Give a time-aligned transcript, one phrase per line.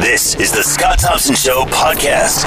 [0.00, 2.44] This is the Scott Thompson Show podcast.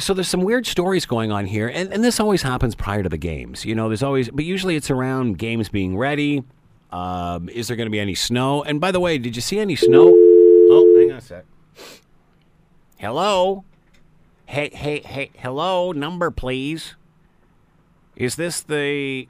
[0.00, 3.08] So there's some weird stories going on here, and, and this always happens prior to
[3.10, 3.66] the games.
[3.66, 6.42] You know, there's always, but usually it's around games being ready.
[6.90, 8.62] Um, is there going to be any snow?
[8.62, 10.06] And by the way, did you see any snow?
[10.08, 11.44] Oh, hang on a sec.
[12.96, 13.64] Hello?
[14.46, 16.94] Hey, hey, hey, hello, number please.
[18.16, 19.28] Is this the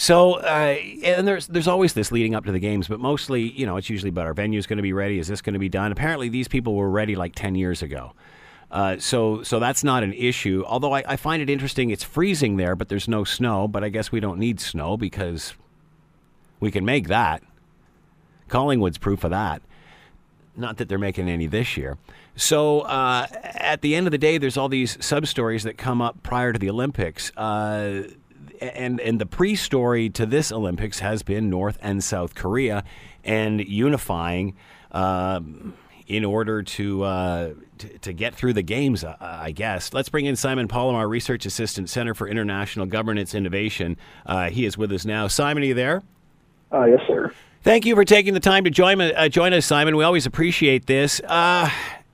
[0.00, 3.66] so, uh, and there's there's always this leading up to the games, but mostly, you
[3.66, 5.18] know, it's usually about our venue's going to be ready.
[5.18, 5.92] Is this going to be done?
[5.92, 8.14] Apparently, these people were ready like ten years ago.
[8.70, 10.64] Uh, so, so that's not an issue.
[10.66, 13.68] Although I, I find it interesting, it's freezing there, but there's no snow.
[13.68, 15.52] But I guess we don't need snow because
[16.60, 17.42] we can make that.
[18.48, 19.60] Collingwood's proof of that.
[20.56, 21.98] Not that they're making any this year.
[22.36, 26.00] So uh, at the end of the day, there's all these sub stories that come
[26.00, 27.32] up prior to the Olympics.
[28.60, 32.84] Uh, and and the pre-story to this Olympics has been North and South Korea
[33.24, 34.56] and unifying
[34.92, 35.40] uh,
[36.06, 39.04] in order to, uh, to, to get through the games.
[39.04, 39.92] Uh, I guess.
[39.92, 43.96] Let's bring in Simon Palamar, Research Assistant, Center for International Governance Innovation.
[44.26, 45.28] Uh, he is with us now.
[45.28, 46.02] Simon, are you there?
[46.72, 47.32] Uh, yes, sir.
[47.62, 49.96] Thank you for taking the time to join uh, join us, Simon.
[49.96, 51.20] We always appreciate this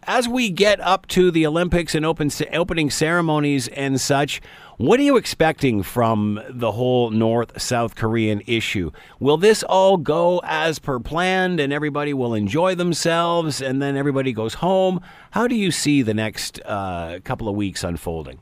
[0.06, 4.40] as we get up to the Olympics and open opening ceremonies and such,
[4.76, 8.90] what are you expecting from the whole North South Korean issue?
[9.18, 14.32] Will this all go as per planned and everybody will enjoy themselves and then everybody
[14.32, 15.00] goes home?
[15.30, 18.38] How do you see the next uh, couple of weeks unfolding?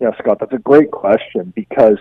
[0.00, 1.98] Yeah, Scott, that's a great question because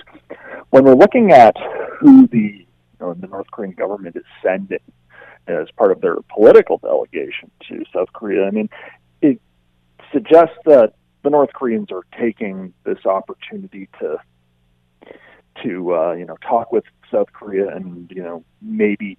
[0.70, 1.56] when we're looking at
[2.00, 2.66] who the you
[3.06, 4.80] know, the North Korean government is sending
[5.48, 8.48] as part of their political delegation to South Korea.
[8.48, 8.70] I mean,
[9.22, 9.42] it
[10.12, 14.18] suggests that the North Koreans are taking this opportunity to
[15.64, 19.18] to uh, you know talk with South Korea and you know maybe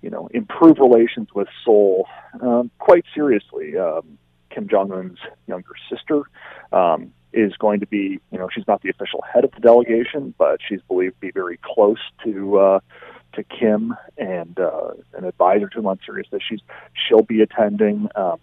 [0.00, 2.06] you know improve relations with Seoul
[2.40, 3.76] um, quite seriously.
[3.76, 4.18] Um,
[4.50, 6.24] Kim Jong Un's younger sister
[6.72, 10.34] um, is going to be you know she's not the official head of the delegation,
[10.36, 12.80] but she's believed to be very close to uh,
[13.34, 16.62] to Kim and uh, an advisor to him on serious issues.
[16.94, 18.38] She'll be attending, um,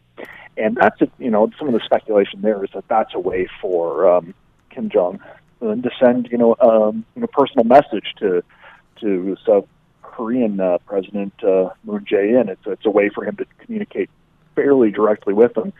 [0.57, 3.47] and that's a, you know some of the speculation there is that that's a way
[3.61, 4.33] for um,
[4.69, 5.19] Kim Jong
[5.61, 8.43] Un to send you know um, personal message to
[9.01, 9.67] to South
[10.01, 12.49] Korean uh, President uh, Moon Jae-in.
[12.49, 14.09] It's it's a way for him to communicate
[14.55, 15.73] fairly directly with him,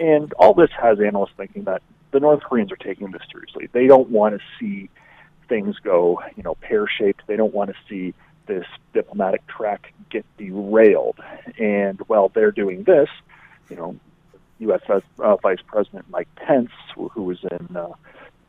[0.00, 3.68] and all this has analysts thinking that the North Koreans are taking this seriously.
[3.72, 4.88] They don't want to see
[5.48, 7.22] things go, you know, pear shaped.
[7.26, 8.14] They don't want to see
[8.46, 11.18] this diplomatic track get derailed.
[11.58, 13.08] And while they're doing this,
[13.68, 13.96] you know,
[14.60, 14.80] U.S.
[15.18, 17.88] Uh, Vice President Mike Pence, who was in uh,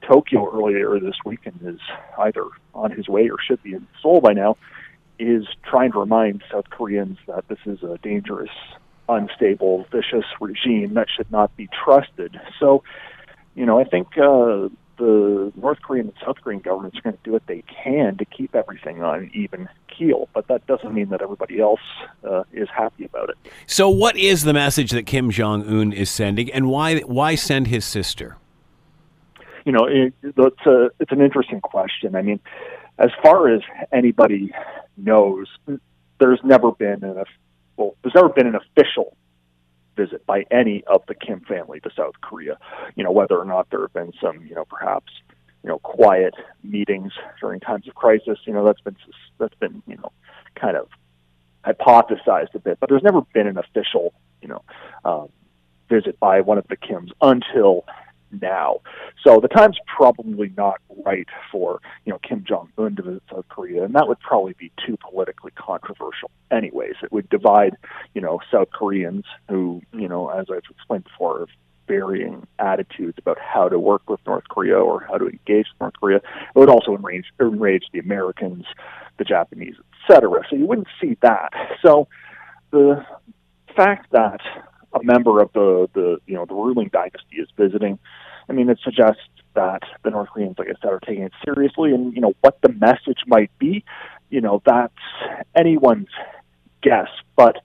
[0.02, 1.82] Tokyo earlier this week and is
[2.18, 2.44] either
[2.74, 4.58] on his way or should be in Seoul by now,
[5.20, 8.52] is trying to remind South Koreans that this is a dangerous,
[9.10, 12.40] unstable, vicious regime that should not be trusted.
[12.60, 12.84] So,
[13.56, 17.24] you know, I think uh, the North Korean and South Korean governments are going to
[17.24, 21.22] do what they can to keep everything on even keel, but that doesn't mean that
[21.22, 21.80] everybody else
[22.24, 23.38] uh, is happy about it.
[23.66, 27.68] So, what is the message that Kim Jong Un is sending, and why why send
[27.68, 28.38] his sister?
[29.66, 32.16] You know, it, it's a it's an interesting question.
[32.16, 32.40] I mean,
[32.98, 34.52] as far as anybody
[34.96, 35.48] knows,
[36.20, 37.24] there's never been an
[37.78, 39.16] well, there's never been an official
[39.98, 42.58] visit by any of the Kim family to South Korea.
[42.96, 45.12] You know, whether or not there have been some, you know, perhaps,
[45.64, 48.38] you know, quiet meetings during times of crisis.
[48.46, 48.96] You know, that's been
[49.40, 50.12] that's been, you know,
[50.56, 50.88] kind of
[51.66, 54.64] hypothesized a bit, but there's never been an official, you know,
[55.04, 55.30] um,
[55.90, 57.86] visit by one of the Kims until
[58.32, 58.82] now.
[59.24, 63.48] So the time's probably not right for you know Kim Jong Un to visit South
[63.50, 66.32] Korea, and that would probably be too politically controversial.
[66.52, 67.76] Anyways, it would divide
[68.14, 71.48] you know South Koreans who you know, as I've explained before,
[71.88, 75.94] varying attitudes about how to work with North Korea or how to engage with North
[76.00, 76.18] Korea.
[76.18, 78.66] It would also enrage enrage the Americans,
[79.18, 79.76] the Japanese,
[80.10, 80.42] etc.
[80.50, 81.50] So you wouldn't see that.
[81.82, 82.08] So
[82.72, 83.06] the
[83.76, 84.42] fact that
[85.02, 88.00] a member of the the you know the ruling dynasty is visiting.
[88.50, 89.22] I mean, it suggests
[89.56, 92.62] that the North Koreans, like I said, are taking it seriously, and you know what
[92.62, 93.84] the message might be.
[94.30, 94.94] You know, that's
[95.56, 96.10] anyone's
[96.82, 97.58] guess, but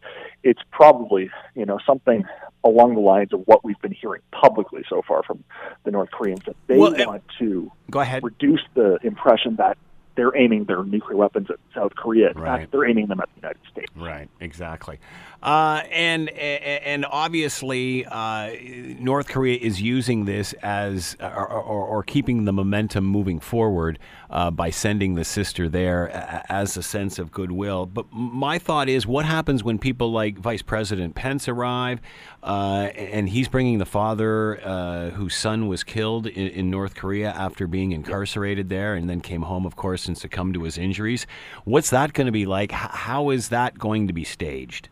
[0.43, 2.25] it's probably you know something
[2.65, 5.43] along the lines of what we've been hearing publicly so far from
[5.85, 9.77] the North Koreans that they well, want to go ahead reduce the impression that
[10.15, 12.31] they're aiming their nuclear weapons at South Korea.
[12.31, 12.61] In Right.
[12.61, 13.91] fact, they're aiming them at the United States.
[13.97, 14.99] Right, exactly,
[15.43, 18.51] uh, and and obviously uh,
[18.99, 23.99] North Korea is using this as or, or, or keeping the momentum moving forward
[24.31, 26.11] uh, by sending the sister there
[26.51, 27.87] as a sense of goodwill.
[27.87, 32.01] But my thought is, what happens when people like Vice President Pence arrive,
[32.43, 37.31] uh, and he's bringing the father uh, whose son was killed in, in North Korea
[37.31, 41.27] after being incarcerated there, and then came home, of course, and succumbed to his injuries.
[41.65, 42.73] What's that going to be like?
[42.73, 44.89] How is that going to be staged?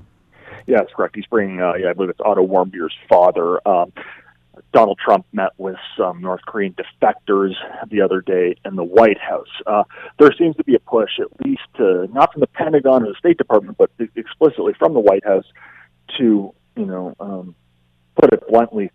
[0.66, 1.16] Yeah, that's correct.
[1.16, 3.66] He's bringing, uh, yeah, I believe it's Otto Warmbier's father.
[3.66, 3.92] Um,
[4.72, 7.54] Donald Trump met with some North Korean defectors
[7.90, 9.48] the other day in the White House.
[9.66, 9.84] Uh,
[10.18, 13.38] there seems to be a push, at least not from the Pentagon or the State
[13.38, 15.46] Department, but explicitly from the White House,
[16.18, 17.54] to you know, um,
[18.20, 18.90] put it bluntly,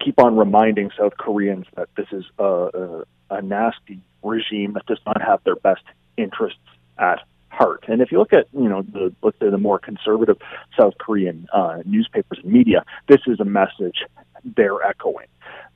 [0.00, 5.00] keep on reminding South Koreans that this is a, a, a nasty regime that does
[5.06, 5.82] not have their best
[6.16, 6.58] interests
[6.98, 7.20] at
[7.50, 7.84] heart.
[7.88, 10.38] And if you look at, you know, the let's say the more conservative
[10.78, 14.04] South Korean uh, newspapers and media, this is a message
[14.44, 15.26] they're echoing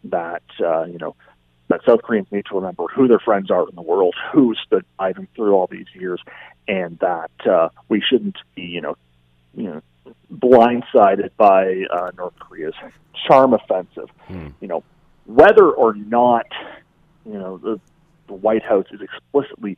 [0.05, 1.15] that uh, you know
[1.69, 4.85] that South Koreans need to remember who their friends are in the world, who stood
[4.99, 6.21] by them through all these years,
[6.69, 8.97] and that uh, we shouldn't be, you know,
[9.55, 9.83] you know,
[10.35, 12.75] blindsided by uh, North Korea's
[13.27, 14.11] charm offensive.
[14.61, 14.85] You know,
[15.25, 16.47] whether or not,
[17.25, 17.81] you know, the,
[18.33, 19.77] the White House is explicitly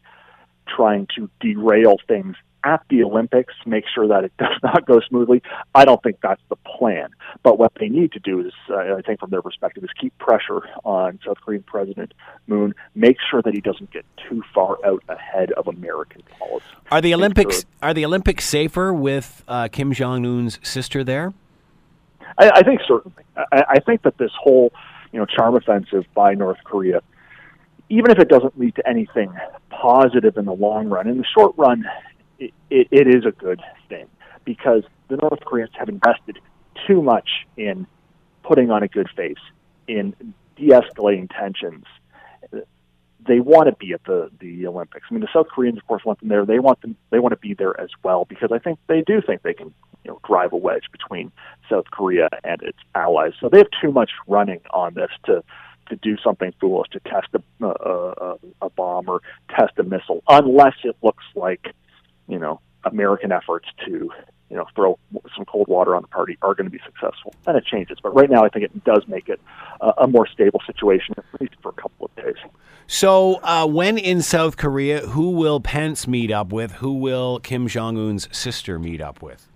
[0.68, 5.42] trying to derail things at the Olympics, make sure that it does not go smoothly.
[5.74, 7.10] I don't think that's the plan.
[7.42, 10.16] But what they need to do is, uh, I think, from their perspective, is keep
[10.18, 12.14] pressure on South Korean President
[12.46, 16.64] Moon, make sure that he doesn't get too far out ahead of American policy.
[16.90, 21.34] Are the Olympics sure- are the Olympics safer with uh, Kim Jong Un's sister there?
[22.38, 23.24] I, I think certainly.
[23.36, 24.72] I, I think that this whole,
[25.12, 27.02] you know, charm offensive by North Korea,
[27.88, 29.32] even if it doesn't lead to anything
[29.70, 31.84] positive in the long run, in the short run,
[32.38, 34.06] it, it, it is a good thing
[34.44, 36.38] because the North Koreans have invested
[36.86, 37.86] too much in
[38.42, 39.38] putting on a good face,
[39.88, 40.14] in
[40.56, 41.84] de-escalating tensions.
[43.26, 45.06] They want to be at the the Olympics.
[45.10, 46.44] I mean, the South Koreans, of course, want them there.
[46.44, 46.94] They want them.
[47.08, 49.72] They want to be there as well because I think they do think they can,
[50.04, 51.32] you know, drive a wedge between
[51.70, 53.32] South Korea and its allies.
[53.40, 55.42] So they have too much running on this to
[55.88, 59.20] to do something foolish, to test a, a, a, a bomb or
[59.50, 61.74] test a missile, unless it looks like,
[62.28, 64.10] you know, American efforts to,
[64.50, 64.98] you know, throw
[65.34, 67.34] some cold water on the party are going to be successful.
[67.44, 67.98] Then it changes.
[68.02, 69.40] But right now, I think it does make it
[69.80, 72.36] a, a more stable situation, at least for a couple of days.
[72.86, 76.72] So, uh, when in South Korea, who will Pence meet up with?
[76.72, 79.48] Who will Kim Jong Un's sister meet up with?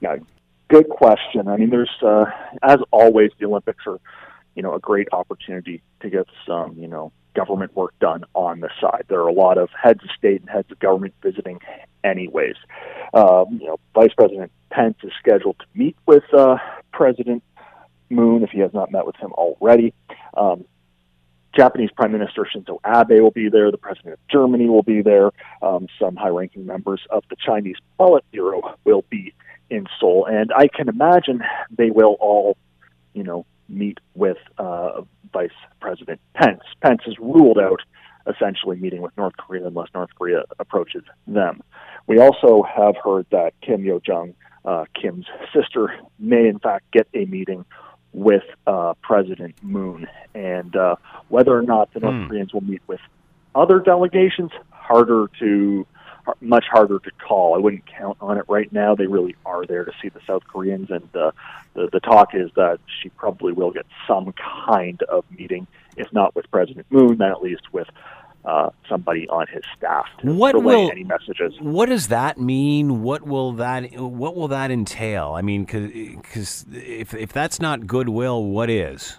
[0.00, 0.16] Yeah,
[0.68, 1.48] good question.
[1.48, 2.26] I mean, there's, uh,
[2.62, 3.98] as always, the Olympics are,
[4.54, 8.70] you know, a great opportunity to get some, you know, government work done on the
[8.80, 9.04] side.
[9.08, 11.60] There are a lot of heads of state and heads of government visiting,
[12.04, 12.56] anyways.
[13.14, 16.56] Um, you know, Vice President Pence is scheduled to meet with uh,
[16.92, 17.42] President
[18.10, 19.94] Moon if he has not met with him already.
[20.36, 20.64] Um,
[21.56, 23.70] Japanese Prime Minister Shinzo Abe will be there.
[23.70, 25.30] The President of Germany will be there.
[25.60, 29.34] Um, some high-ranking members of the Chinese Politburo will be
[29.68, 32.56] in Seoul, and I can imagine they will all,
[33.14, 35.50] you know, meet with uh, Vice
[35.80, 36.62] President Pence.
[36.82, 37.80] Pence has ruled out
[38.26, 41.62] essentially meeting with North Korea unless North Korea approaches them.
[42.06, 47.08] We also have heard that Kim Yo Jong, uh, Kim's sister, may in fact get
[47.14, 47.64] a meeting
[48.12, 50.96] with uh, President Moon, and uh,
[51.28, 52.28] whether or not the North Hmm.
[52.28, 53.00] Koreans will meet with
[53.54, 55.86] other delegations, harder to
[56.40, 57.54] much harder to call.
[57.54, 58.94] I wouldn't count on it right now.
[58.94, 61.32] They really are there to see the South Koreans, and uh,
[61.74, 64.32] the the talk is that she probably will get some
[64.64, 67.88] kind of meeting, if not with President Moon, then at least with
[68.44, 71.54] uh, somebody on his staff to What relay will- any messages.
[71.60, 73.02] What does that mean?
[73.02, 75.32] What will that What will that entail?
[75.36, 79.18] I mean, because if if that's not goodwill, what is?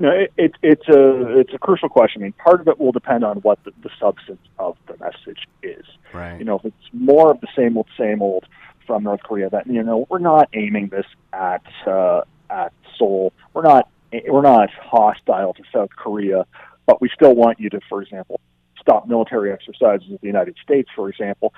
[0.00, 2.22] No, it, it, it's a it's a crucial question.
[2.22, 5.46] I mean, part of it will depend on what the, the substance of the message
[5.62, 5.84] is.
[6.14, 6.38] Right.
[6.38, 8.46] You know, if it's more of the same old, same old
[8.86, 11.04] from North Korea, that you know we're not aiming this
[11.34, 13.34] at uh, at Seoul.
[13.52, 13.90] We're not
[14.26, 16.46] we're not hostile to South Korea,
[16.86, 18.40] but we still want you to, for example,
[18.80, 21.52] stop military exercises of the United States, for example.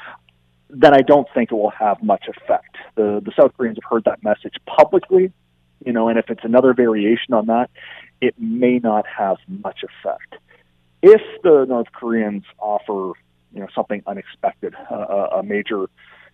[0.68, 2.76] Then I don't think it will have much effect.
[2.96, 5.32] The the South Koreans have heard that message publicly,
[5.84, 7.70] you know, and if it's another variation on that,
[8.20, 10.36] it may not have much effect.
[11.02, 13.18] If the North Koreans offer,
[13.52, 15.86] you know, something unexpected, uh, a major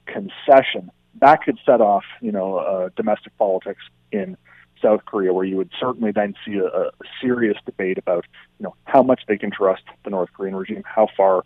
[0.07, 0.91] concession,
[1.21, 4.37] that could set off, you know, uh, domestic politics in
[4.83, 6.91] South Korea, where you would certainly then see a, a
[7.21, 8.25] serious debate about
[8.59, 11.45] you know how much they can trust the North Korean regime, how far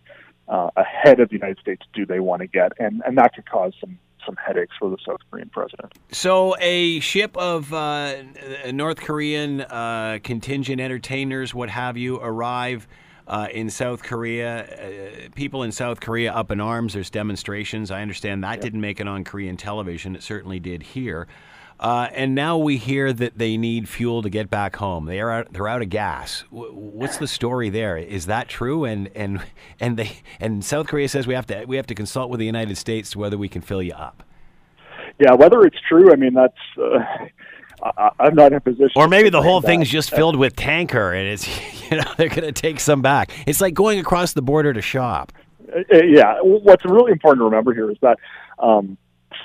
[0.49, 3.49] uh, ahead of the United States do they want to get, and and that could
[3.49, 5.93] cause some some headaches for the South Korean president.
[6.11, 8.23] So, a ship of uh,
[8.73, 12.87] North Korean uh, contingent entertainers, what have you, arrive.
[13.25, 16.93] Uh, in South Korea, uh, people in South Korea up in arms.
[16.93, 17.93] There's demonstrations.
[17.93, 18.61] I understand that yep.
[18.61, 20.17] didn't make it on Korean television.
[20.17, 21.29] It certainly did here.
[21.83, 25.07] Uh, and now we hear that they need fuel to get back home.
[25.07, 26.45] They are out, they're out of gas.
[26.51, 27.97] what's the story there?
[27.97, 28.85] Is that true?
[28.85, 29.43] And and
[29.81, 32.47] and they and South Korea says we have to we have to consult with the
[32.47, 34.23] United States to whether we can fill you up.
[35.19, 36.55] Yeah, whether it's true, I mean that's.
[36.81, 37.01] Uh,
[37.85, 38.93] I, am not in a position.
[38.95, 41.49] Or maybe the whole thing's just filled with tanker, and it's
[41.91, 43.33] you know they're going to take some back.
[43.45, 45.33] It's like going across the border to shop.
[45.69, 48.19] Uh, uh, yeah, what's really important to remember here is that
[48.61, 48.97] um,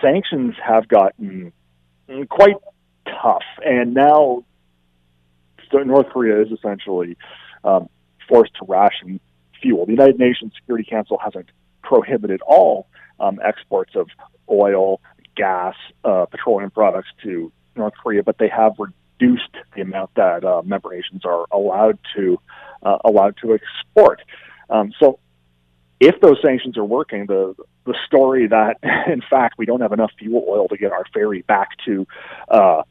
[0.03, 1.51] sanctions have gotten
[2.30, 2.56] quite
[3.06, 3.44] tough.
[3.66, 4.44] And now
[5.74, 7.18] North Korea is essentially
[7.64, 7.90] um,
[8.28, 9.20] forced to ration
[9.62, 9.86] fuel.
[9.86, 11.50] The United Nations Security Council hasn't
[11.84, 12.88] prohibited all
[13.20, 14.08] um, exports of
[14.50, 15.02] oil,
[15.36, 20.62] gas, uh, petroleum products to North Korea, but they have reduced the amount that uh,
[20.64, 22.40] member nations are allowed to
[22.84, 24.22] uh, allowed to export.
[24.70, 25.20] Um, so
[26.00, 27.56] if those sanctions are working, the
[27.88, 28.77] the story that
[29.08, 32.06] in fact we don't have enough fuel oil to get our ferry back to
[32.50, 32.84] uh,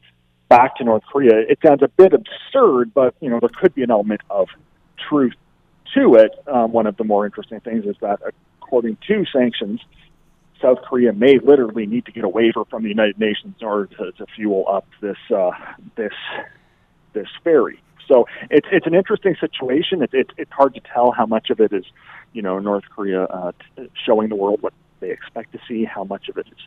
[0.49, 3.83] back to North Korea, it sounds a bit absurd, but you know there could be
[3.83, 4.47] an element of
[5.09, 5.33] truth
[5.95, 6.31] to it.
[6.47, 8.19] Um, one of the more interesting things is that
[8.61, 9.79] according to sanctions,
[10.61, 13.85] South Korea may literally need to get a waiver from the United Nations in order
[13.97, 15.51] to, to fuel up this uh,
[15.95, 16.13] this
[17.13, 17.81] this ferry.
[18.07, 20.01] So it's it's an interesting situation.
[20.01, 21.85] It's it's it's hard to tell how much of it is,
[22.33, 26.03] you know, North Korea uh, t- showing the world what they expect to see, how
[26.03, 26.59] much of it is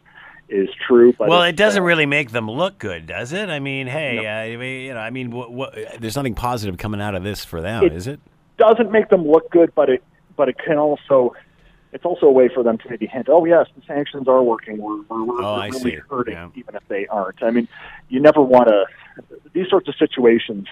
[0.48, 1.12] is true.
[1.12, 3.48] But well, it doesn't uh, really make them look good, does it?
[3.48, 4.58] I mean, hey, no.
[4.58, 7.60] uh, you know, I mean, what, what, there's nothing positive coming out of this for
[7.60, 8.20] them, it is it?
[8.58, 10.02] Doesn't make them look good, but it
[10.36, 11.34] but it can also
[11.92, 14.78] it's also a way for them to maybe hint, oh yes, the sanctions are working.
[14.78, 16.48] We're, we're, we're oh, really hurting, yeah.
[16.54, 17.42] even if they aren't.
[17.42, 17.68] I mean,
[18.08, 18.84] you never want to.
[19.52, 20.66] These sorts of situations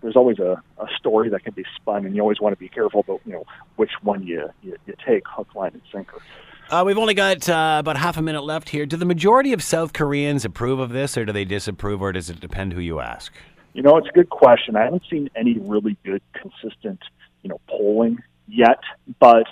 [0.00, 2.68] there's always a, a story that can be spun, and you always want to be
[2.68, 3.44] careful about you know
[3.76, 6.20] which one you you, you take, hook, line, and sinker.
[6.70, 8.84] Uh, we've only got uh, about half a minute left here.
[8.84, 12.28] Do the majority of South Koreans approve of this, or do they disapprove, or does
[12.28, 13.32] it depend who you ask?
[13.72, 14.76] You know, it's a good question.
[14.76, 17.00] I haven't seen any really good, consistent,
[17.42, 18.80] you know, polling yet.
[19.18, 19.46] But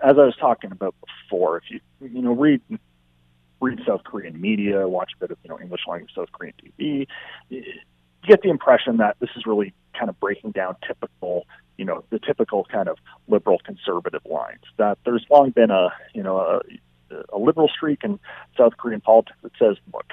[0.00, 2.60] as I was talking about before, if you you know read
[3.60, 7.08] read South Korean media, watch a bit of you know English language South Korean TV,
[7.48, 7.64] you
[8.28, 11.46] get the impression that this is really kind of breaking down typical,
[11.78, 12.98] you know, the typical kind of
[13.28, 14.62] liberal conservative lines.
[14.76, 16.60] That there's long been a, you know, a,
[17.32, 18.18] a liberal streak in
[18.56, 20.10] South Korean politics that says, look,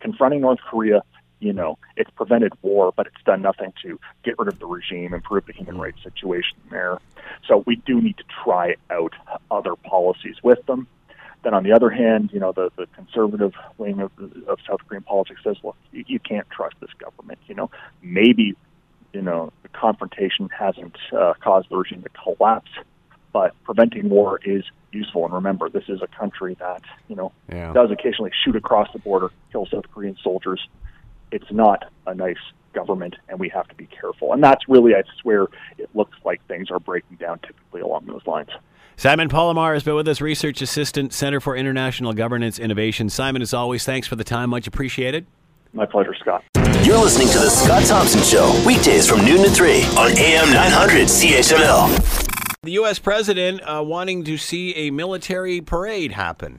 [0.00, 1.02] confronting North Korea,
[1.40, 5.14] you know, it's prevented war, but it's done nothing to get rid of the regime,
[5.14, 5.80] improve the human mm.
[5.80, 6.98] rights situation there.
[7.46, 9.14] So we do need to try out
[9.50, 10.86] other policies with them.
[11.42, 14.12] Then on the other hand, you know, the, the conservative wing of,
[14.46, 17.38] of South Korean politics says, look, you, you can't trust this government.
[17.46, 17.70] You know,
[18.02, 18.54] maybe,
[19.12, 22.70] you know, the confrontation hasn't uh, caused the regime to collapse,
[23.32, 25.24] but preventing war is useful.
[25.24, 27.72] And remember, this is a country that, you know, yeah.
[27.72, 30.66] does occasionally shoot across the border, kill South Korean soldiers.
[31.32, 32.38] It's not a nice
[32.72, 34.32] government, and we have to be careful.
[34.32, 35.46] And that's really, I swear,
[35.78, 38.50] it looks like things are breaking down typically along those lines.
[38.96, 43.08] Simon Palamar has been with us, Research Assistant, Center for International Governance Innovation.
[43.08, 44.50] Simon, as always, thanks for the time.
[44.50, 45.26] Much appreciated.
[45.72, 46.42] My pleasure, Scott.
[46.82, 51.06] You're listening to The Scott Thompson Show, weekdays from noon to 3 on AM 900
[51.06, 52.56] CHML.
[52.62, 52.98] The U.S.
[52.98, 56.58] president uh, wanting to see a military parade happen,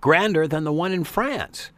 [0.00, 1.70] grander than the one in France.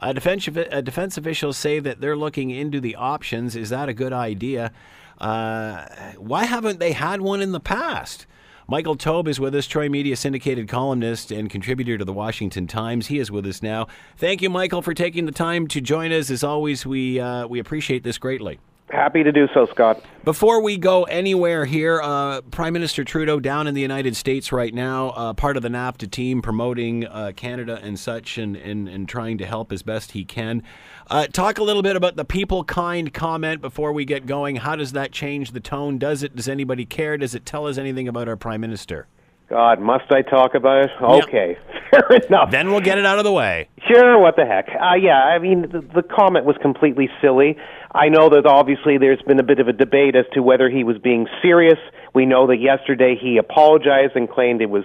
[0.00, 3.56] Uh, defense, uh, defense officials say that they're looking into the options.
[3.56, 4.70] Is that a good idea?
[5.18, 5.86] Uh,
[6.18, 8.26] why haven't they had one in the past?
[8.70, 13.06] Michael Taube is with us, Troy Media syndicated columnist and contributor to the Washington Times.
[13.06, 13.86] He is with us now.
[14.18, 16.30] Thank you, Michael, for taking the time to join us.
[16.30, 18.58] As always, we uh, we appreciate this greatly.
[18.90, 20.02] Happy to do so, Scott.
[20.24, 24.72] Before we go anywhere here, uh, Prime Minister Trudeau down in the United States right
[24.72, 29.06] now, uh, part of the NAFTA team promoting uh, Canada and such and, and, and
[29.06, 30.62] trying to help as best he can.
[31.10, 34.56] Uh, talk a little bit about the people kind comment before we get going.
[34.56, 35.98] How does that change the tone?
[35.98, 36.34] Does it?
[36.34, 37.18] Does anybody care?
[37.18, 39.06] Does it tell us anything about our Prime Minister?
[39.48, 40.90] God, must I talk about it?
[41.00, 41.56] Okay,
[41.90, 42.50] fair enough.
[42.50, 43.68] Then we'll get it out of the way.
[43.90, 44.68] Sure, what the heck.
[44.68, 47.56] Uh, yeah, I mean, the, the comment was completely silly.
[47.92, 50.84] I know that obviously there's been a bit of a debate as to whether he
[50.84, 51.78] was being serious.
[52.14, 54.84] We know that yesterday he apologized and claimed it was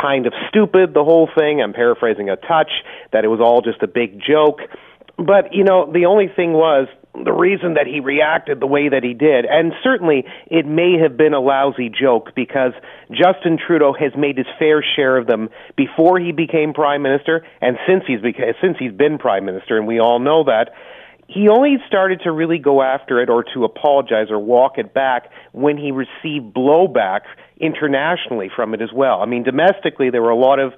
[0.00, 1.62] kind of stupid, the whole thing.
[1.62, 2.70] I'm paraphrasing a touch,
[3.12, 4.60] that it was all just a big joke.
[5.16, 9.04] But, you know, the only thing was the reason that he reacted the way that
[9.04, 9.44] he did.
[9.44, 12.72] And certainly it may have been a lousy joke because
[13.10, 17.76] Justin Trudeau has made his fair share of them before he became prime minister and
[17.86, 20.70] since he's beca- since he's been prime minister and we all know that
[21.32, 25.30] he only started to really go after it or to apologize or walk it back
[25.52, 27.20] when he received blowback
[27.60, 29.20] internationally from it as well.
[29.20, 30.72] I mean, domestically, there were a lot of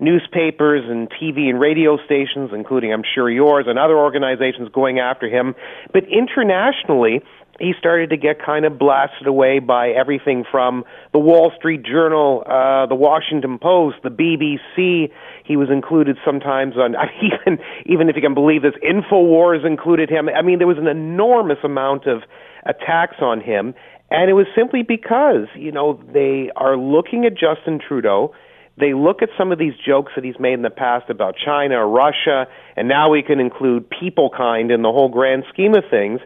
[0.00, 5.28] newspapers and TV and radio stations, including, I'm sure, yours and other organizations going after
[5.28, 5.54] him.
[5.92, 7.22] But internationally,
[7.60, 12.42] he started to get kind of blasted away by everything from the Wall Street Journal,
[12.46, 15.12] uh, the Washington Post, the BBC.
[15.44, 20.28] He was included sometimes on even even if you can believe this, Infowars included him.
[20.28, 22.22] I mean, there was an enormous amount of
[22.64, 23.74] attacks on him,
[24.10, 28.34] and it was simply because you know they are looking at Justin Trudeau
[28.80, 31.76] they look at some of these jokes that he's made in the past about China
[31.76, 35.84] or Russia, and now we can include people kind in the whole grand scheme of
[35.90, 36.20] things,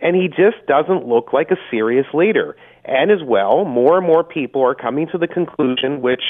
[0.00, 2.56] and he just doesn't look like a serious leader.
[2.84, 6.22] And as well, more and more people are coming to the conclusion, which,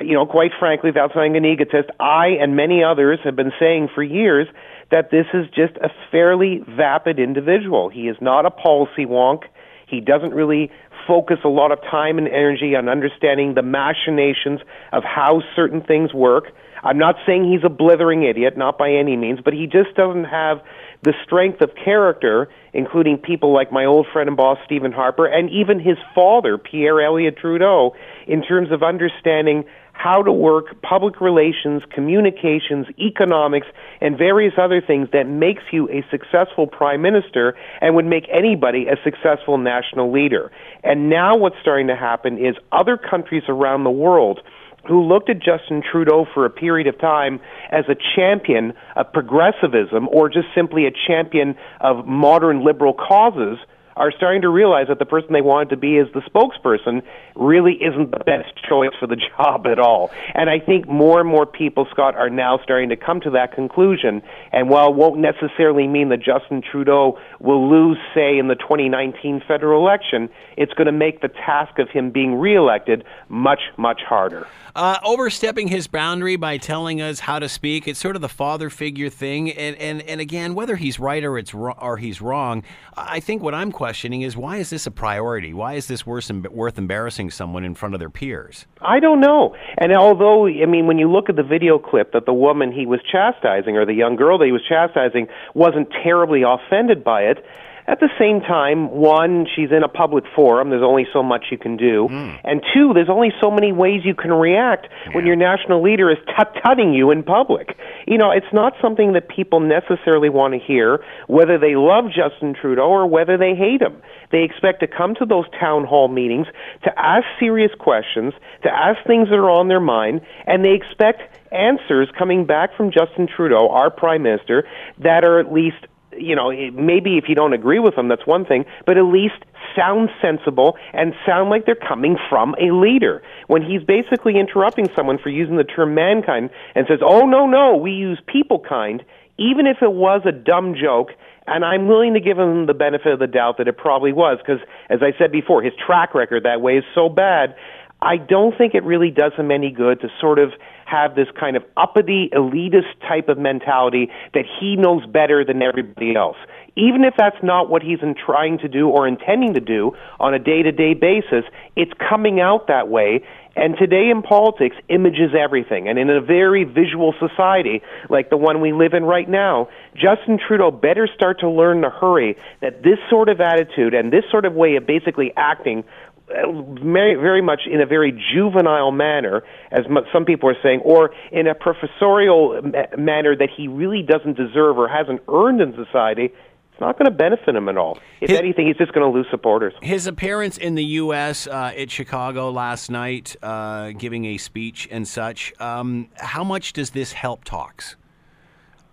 [0.00, 3.88] you know, quite frankly, without sounding an egotist, I and many others have been saying
[3.94, 4.46] for years
[4.90, 7.88] that this is just a fairly vapid individual.
[7.88, 9.42] He is not a policy wonk.
[9.86, 10.70] He doesn't really
[11.06, 14.60] focus a lot of time and energy on understanding the machinations
[14.92, 16.52] of how certain things work.
[16.82, 20.24] I'm not saying he's a blithering idiot, not by any means, but he just doesn't
[20.24, 20.58] have
[21.02, 25.48] the strength of character, including people like my old friend and boss Stephen Harper, and
[25.50, 27.94] even his father, Pierre Elliott Trudeau,
[28.26, 33.66] in terms of understanding how to work public relations, communications, economics,
[34.00, 38.86] and various other things that makes you a successful prime minister and would make anybody
[38.86, 40.52] a successful national leader.
[40.84, 44.40] And now what's starting to happen is other countries around the world
[44.88, 47.40] who looked at Justin Trudeau for a period of time
[47.70, 53.58] as a champion of progressivism or just simply a champion of modern liberal causes
[53.96, 57.02] are starting to realize that the person they wanted to be as the spokesperson
[57.38, 60.10] really isn't the best choice for the job at all.
[60.34, 63.54] And I think more and more people, Scott, are now starting to come to that
[63.54, 64.22] conclusion.
[64.52, 69.42] And while it won't necessarily mean that Justin Trudeau will lose, say, in the 2019
[69.46, 74.46] federal election, it's going to make the task of him being reelected much, much harder.
[74.74, 78.70] Uh, overstepping his boundary by telling us how to speak, it's sort of the father
[78.70, 79.50] figure thing.
[79.50, 82.62] And, and, and again, whether he's right or, it's ro- or he's wrong,
[82.96, 85.52] I think what I'm questioning is why is this a priority?
[85.52, 88.66] Why is this worth, worth embarrassing someone in front of their peers?
[88.80, 89.54] I don't know.
[89.76, 92.86] And although, I mean, when you look at the video clip that the woman he
[92.86, 97.44] was chastising or the young girl that he was chastising wasn't terribly offended by it,
[97.88, 100.68] at the same time, one, she's in a public forum.
[100.68, 102.06] There's only so much you can do.
[102.10, 102.38] Mm.
[102.44, 105.14] And two, there's only so many ways you can react yeah.
[105.14, 107.78] when your national leader is tut-tutting you in public.
[108.06, 112.54] You know, it's not something that people necessarily want to hear, whether they love Justin
[112.54, 114.02] Trudeau or whether they hate him.
[114.30, 116.46] They expect to come to those town hall meetings
[116.84, 121.22] to ask serious questions, to ask things that are on their mind, and they expect
[121.50, 126.50] answers coming back from Justin Trudeau, our prime minister, that are at least you know,
[126.50, 129.34] maybe if you don't agree with them, that's one thing, but at least
[129.76, 133.22] sound sensible and sound like they're coming from a leader.
[133.46, 137.76] When he's basically interrupting someone for using the term mankind and says, oh, no, no,
[137.76, 139.04] we use people kind,
[139.36, 141.10] even if it was a dumb joke,
[141.46, 144.38] and I'm willing to give him the benefit of the doubt that it probably was,
[144.38, 147.54] because as I said before, his track record that way is so bad.
[148.00, 150.52] I don't think it really does him any good to sort of
[150.88, 156.16] have this kind of uppity, elitist type of mentality that he knows better than everybody
[156.16, 156.36] else.
[156.76, 160.32] Even if that's not what he's in trying to do or intending to do on
[160.32, 161.44] a day to day basis,
[161.76, 163.24] it's coming out that way.
[163.56, 165.88] And today in politics, image is everything.
[165.88, 170.38] And in a very visual society like the one we live in right now, Justin
[170.38, 174.22] Trudeau better start to learn in a hurry that this sort of attitude and this
[174.30, 175.82] sort of way of basically acting
[176.28, 179.80] very, very much in a very juvenile manner, as
[180.12, 182.60] some people are saying, or in a professorial
[182.96, 186.30] manner that he really doesn't deserve or hasn't earned in society,
[186.78, 187.98] it's not going to benefit him at all.
[188.20, 189.74] If his, anything, he's just going to lose supporters.
[189.82, 191.48] His appearance in the U.S.
[191.48, 196.90] Uh, at Chicago last night, uh, giving a speech and such, um, how much does
[196.90, 197.96] this help talks?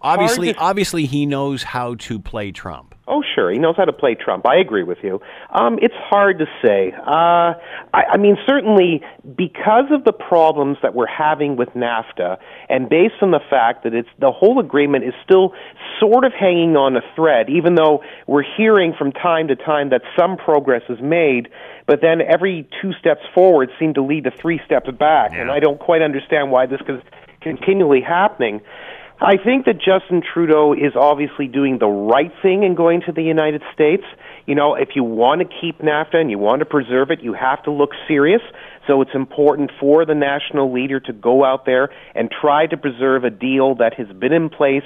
[0.01, 0.59] Obviously, to...
[0.59, 2.94] obviously, he knows how to play Trump.
[3.07, 3.51] Oh, sure.
[3.51, 4.47] He knows how to play Trump.
[4.47, 5.21] I agree with you.
[5.51, 6.91] Um, it's hard to say.
[6.91, 7.53] Uh,
[7.93, 9.03] I, I mean, certainly
[9.37, 12.37] because of the problems that we're having with NAFTA,
[12.67, 15.53] and based on the fact that it's the whole agreement is still
[15.99, 20.01] sort of hanging on a thread, even though we're hearing from time to time that
[20.17, 21.49] some progress is made,
[21.85, 25.41] but then every two steps forward seem to lead to three steps back, yeah.
[25.41, 27.01] and I don't quite understand why this is
[27.41, 28.61] continually happening.
[29.21, 33.23] I think that Justin Trudeau is obviously doing the right thing in going to the
[33.23, 34.04] United States.
[34.45, 37.34] You know, if you want to keep NAFTA and you want to preserve it, you
[37.34, 38.41] have to look serious.
[38.88, 43.23] So it's important for the national leader to go out there and try to preserve
[43.23, 44.84] a deal that has been in place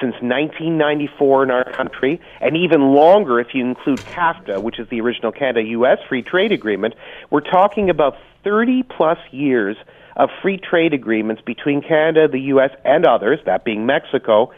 [0.00, 5.00] since 1994 in our country, and even longer if you include CAFTA, which is the
[5.00, 5.98] original Canada-U.S.
[6.08, 6.94] free trade agreement.
[7.30, 9.76] We're talking about 30 plus years
[10.16, 14.52] of free trade agreements between Canada, the U.S., and others, that being Mexico,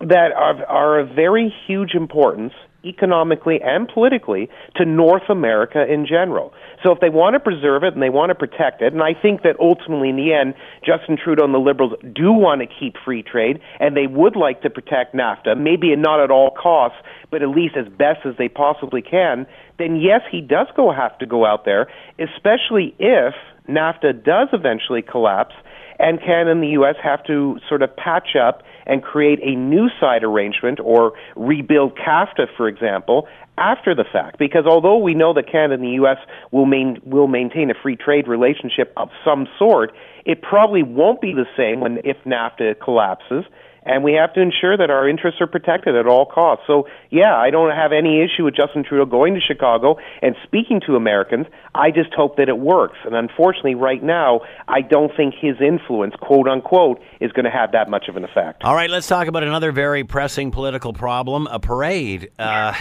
[0.00, 2.52] that are, are of very huge importance
[2.86, 6.52] economically and politically to North America in general.
[6.84, 9.12] So if they want to preserve it and they want to protect it, and I
[9.20, 12.94] think that ultimately in the end, Justin Trudeau and the Liberals do want to keep
[13.04, 16.98] free trade and they would like to protect NAFTA, maybe not at all costs,
[17.30, 19.46] but at least as best as they possibly can,
[19.78, 23.34] then yes, he does go have to go out there, especially if
[23.68, 25.54] NAFTA does eventually collapse
[25.98, 26.96] and Canada and the U.S.
[27.02, 32.46] have to sort of patch up and create a new side arrangement or rebuild CAFTA,
[32.56, 33.26] for example,
[33.58, 34.38] after the fact.
[34.38, 36.18] Because although we know that Canada and the U.S.
[36.52, 39.92] will, main, will maintain a free trade relationship of some sort,
[40.24, 43.44] it probably won't be the same when if NAFTA collapses
[43.86, 46.64] and we have to ensure that our interests are protected at all costs.
[46.66, 50.80] So, yeah, I don't have any issue with Justin Trudeau going to Chicago and speaking
[50.86, 51.46] to Americans.
[51.74, 52.98] I just hope that it works.
[53.04, 57.72] And unfortunately, right now, I don't think his influence, quote unquote, is going to have
[57.72, 58.64] that much of an effect.
[58.64, 62.30] All right, let's talk about another very pressing political problem a parade.
[62.38, 62.74] Uh,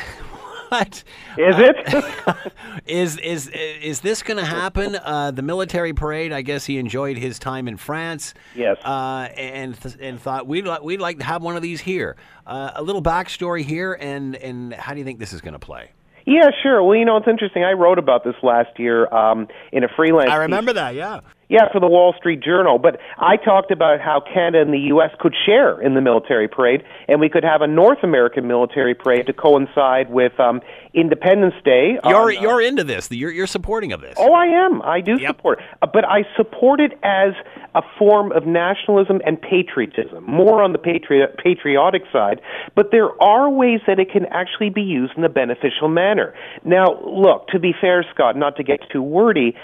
[0.69, 1.03] what
[1.37, 2.37] is it?
[2.85, 4.95] is is is this going to happen?
[4.95, 6.31] Uh, the military parade.
[6.31, 8.33] I guess he enjoyed his time in France.
[8.55, 8.77] Yes.
[8.83, 12.15] Uh, and and thought we'd li- we'd like to have one of these here.
[12.45, 15.59] Uh, a little backstory here, and and how do you think this is going to
[15.59, 15.91] play?
[16.25, 16.81] Yeah, sure.
[16.81, 17.63] Well, you know, it's interesting.
[17.63, 20.31] I wrote about this last year um, in a freelance.
[20.31, 20.79] I remember piece.
[20.79, 20.95] that.
[20.95, 21.19] Yeah.
[21.47, 22.79] Yeah, for the Wall Street Journal.
[22.79, 25.11] But I talked about how Canada and the U.S.
[25.19, 29.27] could share in the military parade, and we could have a North American military parade
[29.27, 30.61] to coincide with um,
[30.95, 31.99] Independence Day.
[32.05, 33.11] You're on, uh, you're into this.
[33.11, 34.15] You're you're supporting of this.
[34.17, 34.81] Oh, I am.
[34.81, 35.27] I do Yep.
[35.35, 35.59] support.
[35.81, 37.33] Uh, but I support it as
[37.75, 42.39] a form of nationalism and patriotism, more on the patriot, patriotic side.
[42.73, 46.33] But there are ways that it can actually be used in a beneficial manner.
[46.63, 49.55] Now, look, to be fair, Scott, not to get too wordy,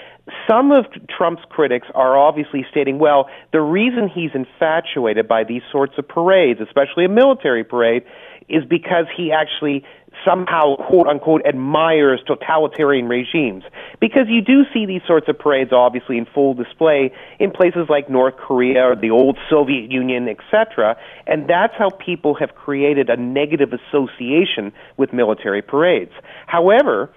[0.48, 5.94] some of Trump's critics are obviously stating, well, the reason he's infatuated by these sorts
[5.96, 8.02] of parades, especially a military parade,
[8.48, 9.84] is because he actually
[10.24, 13.64] somehow, quote unquote, admires totalitarian regimes.
[14.00, 18.08] Because you do see these sorts of parades, obviously, in full display in places like
[18.10, 20.96] North Korea or the old Soviet Union, etc.
[21.26, 26.12] And that's how people have created a negative association with military parades.
[26.46, 27.10] However,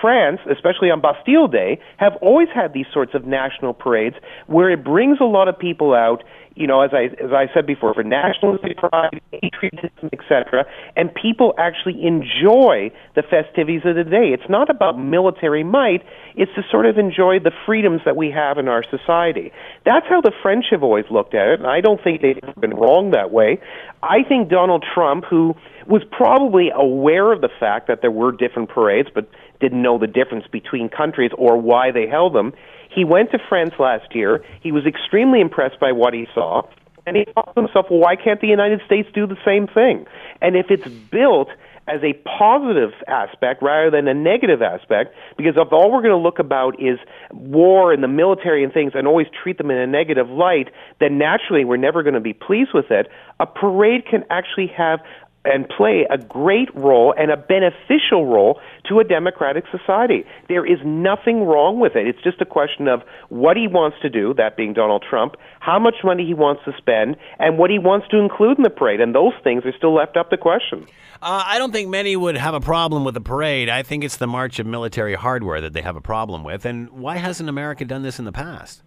[0.00, 4.84] France, especially on Bastille Day, have always had these sorts of national parades where it
[4.84, 6.22] brings a lot of people out.
[6.56, 11.54] You know, as I as I said before, for nationalistic pride, patriotism, etc., and people
[11.58, 14.34] actually enjoy the festivities of the day.
[14.34, 16.02] It's not about military might;
[16.34, 19.52] it's to sort of enjoy the freedoms that we have in our society.
[19.84, 22.74] That's how the French have always looked at it, and I don't think they've been
[22.74, 23.60] wrong that way.
[24.02, 25.54] I think Donald Trump, who
[25.86, 29.28] was probably aware of the fact that there were different parades, but
[29.60, 32.52] didn't know the difference between countries or why they held them.
[32.94, 34.44] He went to France last year.
[34.62, 36.62] He was extremely impressed by what he saw.
[37.06, 40.06] And he thought to himself, well, why can't the United States do the same thing?
[40.42, 41.48] And if it's built
[41.88, 46.16] as a positive aspect rather than a negative aspect, because if all we're going to
[46.16, 46.98] look about is
[47.32, 50.68] war and the military and things and always treat them in a negative light,
[51.00, 53.08] then naturally we're never going to be pleased with it.
[53.40, 55.00] A parade can actually have
[55.44, 60.24] and play a great role and a beneficial role to a democratic society.
[60.48, 62.06] There is nothing wrong with it.
[62.06, 63.00] It's just a question of
[63.30, 66.72] what he wants to do, that being Donald Trump, how much money he wants to
[66.76, 69.00] spend, and what he wants to include in the parade.
[69.00, 70.86] And those things are still left up to question.
[71.22, 73.68] Uh, I don't think many would have a problem with the parade.
[73.68, 76.66] I think it's the march of military hardware that they have a problem with.
[76.66, 78.82] And why hasn't America done this in the past?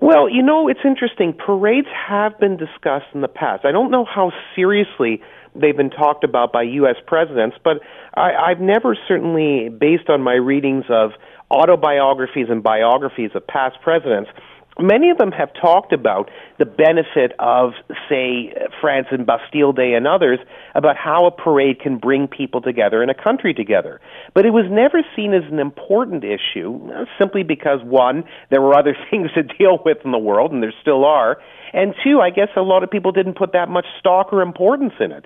[0.00, 1.34] Well, you know, it's interesting.
[1.34, 3.66] Parades have been discussed in the past.
[3.66, 5.20] I don't know how seriously
[5.54, 6.96] they've been talked about by U.S.
[7.06, 7.80] presidents, but
[8.14, 11.12] I, I've never certainly, based on my readings of
[11.50, 14.30] autobiographies and biographies of past presidents,
[14.78, 17.72] many of them have talked about the benefit of,
[18.08, 20.38] say, France and Bastille Day and others,
[20.74, 24.00] about how a parade can bring people together and a country together.
[24.34, 28.78] But it was never seen as an important issue, uh, simply because, one, there were
[28.78, 31.38] other things to deal with in the world, and there still are,
[31.72, 34.94] and two, I guess a lot of people didn't put that much stock or importance
[35.00, 35.24] in it.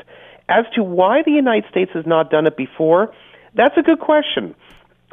[0.48, 3.14] As to why the United States has not done it before,
[3.54, 4.54] that's a good question.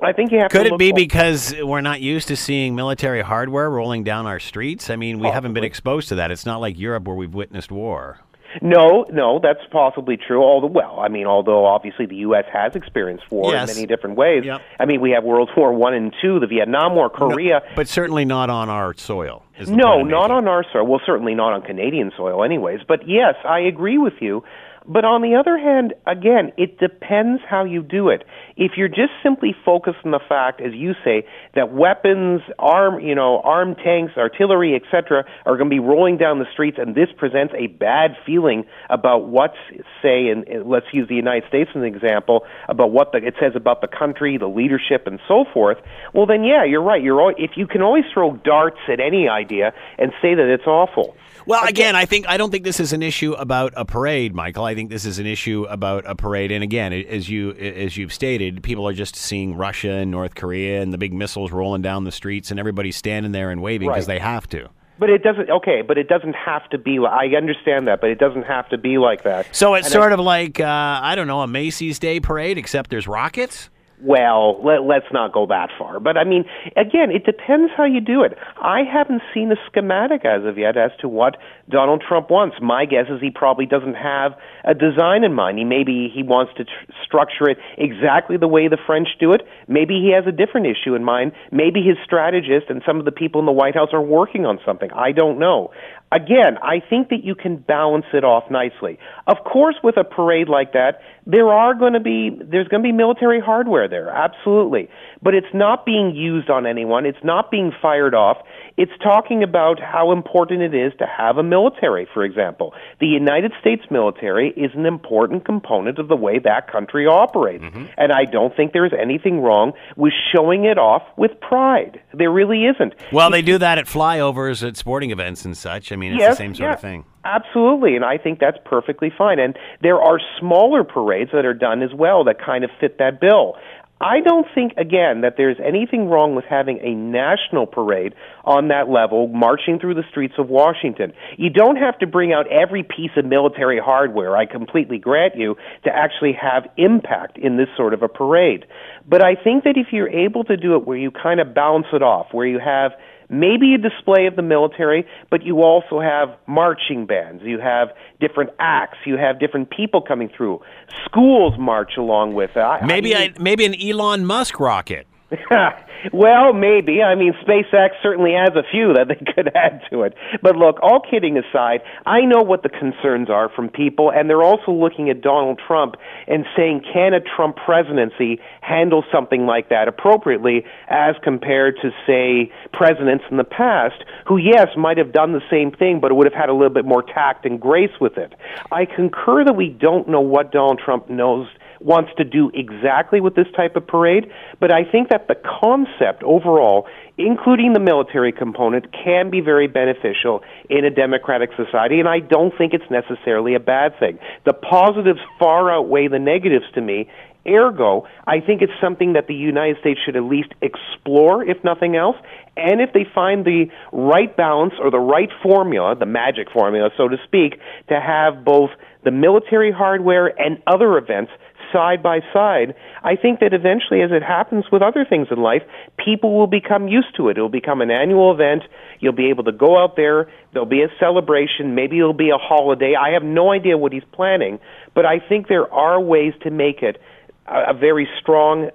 [0.02, 3.70] I think you have Could it be because we're not used to seeing military hardware
[3.70, 4.90] rolling down our streets?
[4.90, 6.32] I mean, we haven't been exposed to that.
[6.32, 8.20] It's not like Europe where we've witnessed war.
[8.62, 10.44] No, no, that's possibly true.
[10.44, 12.44] Although, well, I mean, although obviously the U.S.
[12.52, 13.70] has experienced war Yes.
[13.70, 14.44] in many different ways.
[14.44, 14.62] Yep.
[14.78, 17.62] I mean, we have World War One and Two, the Vietnam War, Korea.
[17.78, 19.44] But certainly not on our soil.
[19.58, 20.86] is No, not on our soil.
[20.86, 22.82] Well, certainly not on Canadian soil, anyways.
[22.86, 24.44] But yes, I agree with you.
[24.88, 28.24] But on the other hand, again, it depends how you do it.
[28.58, 33.14] If you're just simply focused on the fact, as you say, that weapons, arm, you
[33.14, 37.10] know, armed tanks, artillery, etc., are going to be rolling down the streets, and this
[37.16, 39.58] presents a bad feeling about what's,
[40.02, 43.54] say, and let's use the United States as an example, about what the, it says
[43.56, 45.78] about the country, the leadership, and so forth.
[46.14, 47.02] Well, then, yeah, you're right.
[47.02, 50.66] You're al- if you can always throw darts at any idea and say that it's
[50.66, 51.16] awful.
[51.46, 54.64] Well, again, I think I don't think this is an issue about a parade, Michael.
[54.66, 56.52] I think this is an issue about a parade.
[56.52, 60.82] And again, as you as you've stated, people are just seeing Russia and North Korea
[60.82, 64.08] and the big missiles rolling down the streets, and everybody's standing there and waving because
[64.08, 64.16] Right.
[64.16, 64.70] they have to.
[65.00, 65.50] But it doesn't.
[65.50, 67.00] Okay, but it doesn't have to be.
[67.00, 69.48] I understand that, but it doesn't have to be like that.
[69.56, 70.66] So it's And sort I- of like uh,
[71.02, 73.70] I don't know a Macy's Day Parade, except there's rockets.
[74.04, 76.00] Well, let, let's not go that far.
[76.00, 78.36] But I mean, again, it depends how you do it.
[78.58, 81.38] I haven't seen a schematic as of yet as to what
[81.70, 82.56] Donald Trump wants.
[82.62, 84.34] My guess is he probably doesn't have
[84.66, 85.60] a design in mind.
[85.60, 86.72] He maybe he wants to tr-
[87.06, 89.42] structure it exactly the way the French do it.
[89.68, 91.34] Maybe he has a different issue in mind.
[91.52, 94.60] Maybe his strategist and some of the people in the White House are working on
[94.66, 94.90] something.
[94.94, 95.72] I don't know.
[96.12, 99.00] Again, I think that you can balance it off nicely.
[99.28, 102.88] Of course, with a parade like that, there are going to be there's going to
[102.88, 104.90] be military hardware there, absolutely.
[105.22, 107.06] But it's not being used on anyone.
[107.06, 108.38] It's not being fired off.
[108.76, 112.74] It's talking about how important it is to have a military, for example.
[113.00, 117.64] The United States military is an important component of the way that country operates.
[117.64, 117.86] Mm-hmm.
[117.98, 122.02] And I don't think there's anything wrong with showing it off with pride.
[122.14, 122.96] There really isn't.
[123.12, 125.92] Well, they do that at flyovers at sporting events and such.
[125.92, 127.06] I mean, it's yes, the same sort yeah, of thing.
[127.24, 129.40] Absolutely, and I think that's perfectly fine.
[129.40, 133.22] And there are smaller parades that are done as well that kind of fit that
[133.22, 133.56] bill.
[134.02, 138.90] I don't think, again, that there's anything wrong with having a national parade on that
[138.90, 141.14] level, marching through the streets of Washington.
[141.38, 145.56] You don't have to bring out every piece of military hardware, I completely grant you,
[145.84, 148.66] to actually have impact in this sort of a parade.
[149.08, 151.88] But I think that if you're able to do it where you kind of balance
[151.94, 152.94] it off, where you have
[153.32, 157.88] maybe a display of the military, but you also have marching bands, you have
[158.20, 160.62] different acts, you have different people coming through.
[161.06, 162.60] Schools march along with it.
[162.60, 165.08] I- Maybe I I, maybe an Elon Musk rocket.
[166.14, 167.02] well, maybe.
[167.02, 170.14] I mean, SpaceX certainly has a few that they could add to it.
[170.42, 174.44] But look, all kidding aside, I know what the concerns are from people, and they're
[174.44, 175.96] also looking at Donald Trump
[176.28, 182.52] and saying, can a Trump presidency handle something like that appropriately as compared to, say,
[182.74, 186.40] presidents in the past who, yes, might have done the same thing, but would have
[186.40, 188.34] had a little bit more tact and grace with it.
[188.72, 191.48] I concur that we don't know what Donald Trump knows
[191.84, 196.24] wants to do exactly with this type of parade, but I think that the concept
[196.24, 202.20] overall, including the military component, can be very beneficial in a democratic society, and I
[202.20, 204.20] don't think it's necessarily a bad thing.
[204.46, 207.10] The positives far outweigh the negatives to me.
[207.48, 211.96] Ergo, I think it's something that the United States should at least explore, if nothing
[211.96, 212.16] else.
[212.56, 217.08] And if they find the right balance or the right formula, the magic formula, so
[217.08, 218.70] to speak, to have both
[219.04, 221.32] the military hardware and other events
[221.72, 225.64] side by side, I think that eventually, as it happens with other things in life,
[226.04, 227.38] people will become used to it.
[227.38, 228.64] It'll become an annual event.
[229.00, 230.32] You'll be able to go out there.
[230.54, 231.76] There'll be a celebration.
[231.76, 232.96] Maybe it'll be a holiday.
[232.96, 234.60] I have no idea what he's planning,
[234.94, 237.02] but I think there are ways to make it
[237.48, 238.70] a, a very strong,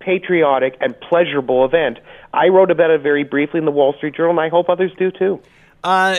[0.00, 1.98] patriotic, and pleasurable event.
[2.32, 4.92] I wrote about it very briefly in the Wall Street Journal, and I hope others
[4.98, 5.40] do too.
[5.84, 6.18] Uh,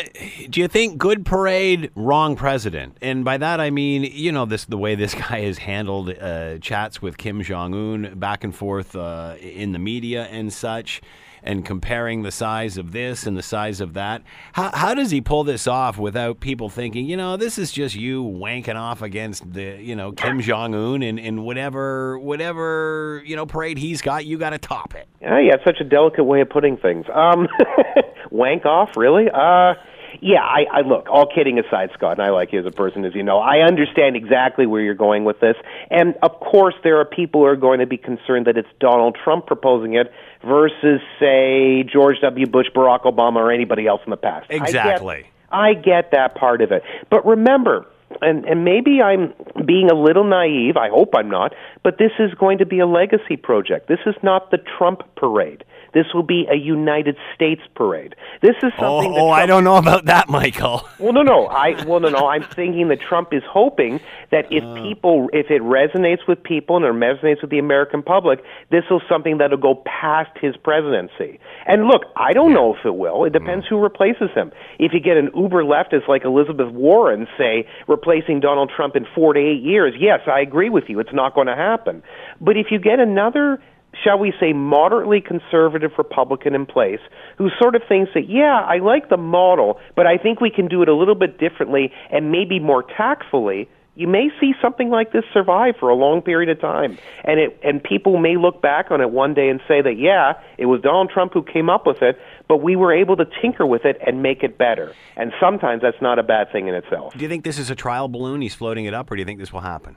[0.50, 2.98] do you think good parade, wrong president?
[3.02, 6.58] And by that I mean, you know, this the way this guy has handled uh,
[6.60, 11.02] chats with Kim Jong Un back and forth uh, in the media and such,
[11.44, 14.24] and comparing the size of this and the size of that.
[14.52, 17.96] How how does he pull this off without people thinking, you know, this is just
[17.96, 23.46] you wanking off against the, you know, Kim Jong Un and, whatever whatever you know
[23.46, 25.08] parade he's got, you got to top it.
[25.22, 27.06] Yeah, such a delicate way of putting things.
[27.14, 27.48] Um,
[28.34, 29.30] wank off, really?
[29.30, 29.76] Uh,
[30.22, 31.08] yeah, I, I look.
[31.10, 33.40] All kidding aside, Scott, and I like you as a person, as you know.
[33.40, 35.56] I understand exactly where you're going with this,
[35.90, 39.18] and of course, there are people who are going to be concerned that it's Donald
[39.24, 40.12] Trump proposing it
[40.46, 42.46] versus, say, George W.
[42.46, 44.48] Bush, Barack Obama, or anybody else in the past.
[44.50, 45.26] I get- Exactly.
[45.52, 46.82] I get that part of it.
[47.12, 47.86] But remember,
[48.22, 49.34] and and maybe I'm
[49.66, 50.78] being a little naive.
[50.78, 51.54] I hope I'm not.
[51.84, 53.88] But this is going to be a legacy project.
[53.88, 55.64] This is not the Trump parade.
[55.94, 58.16] This will be a United States parade.
[58.42, 58.84] This is something.
[58.84, 60.88] Oh, that oh I don't know about that, Michael.
[61.00, 61.48] Well, no, no.
[61.48, 62.28] I well, no, no.
[62.28, 64.00] I'm thinking that Trump is hoping
[64.32, 64.76] that if Uh.
[64.82, 69.02] people, if it resonates with people and it resonates with the American public, this is
[69.10, 71.40] something that'll go past his presidency.
[71.66, 73.26] And look, I don't know if it will.
[73.26, 73.40] It Mm.
[73.40, 74.52] depends who replaces him.
[74.80, 79.34] If you get an uber leftist like Elizabeth Warren, say, replacing Donald Trump in four
[79.34, 81.00] to eight years, yes, I agree with you.
[81.00, 82.02] It's not going to happen.
[82.40, 83.60] But if you get another
[84.02, 87.00] shall we say, moderately conservative Republican in place
[87.38, 90.68] who sort of thinks that, yeah, I like the model, but I think we can
[90.68, 93.70] do it a little bit differently and maybe more tactfully.
[93.96, 97.60] You may see something like this survive for a long period of time, and it
[97.64, 100.82] and people may look back on it one day and say that yeah, it was
[100.82, 104.02] Donald Trump who came up with it, but we were able to tinker with it
[104.04, 104.96] and make it better.
[105.16, 107.14] And sometimes that's not a bad thing in itself.
[107.14, 108.42] Do you think this is a trial balloon?
[108.42, 109.96] He's floating it up, or do you think this will happen?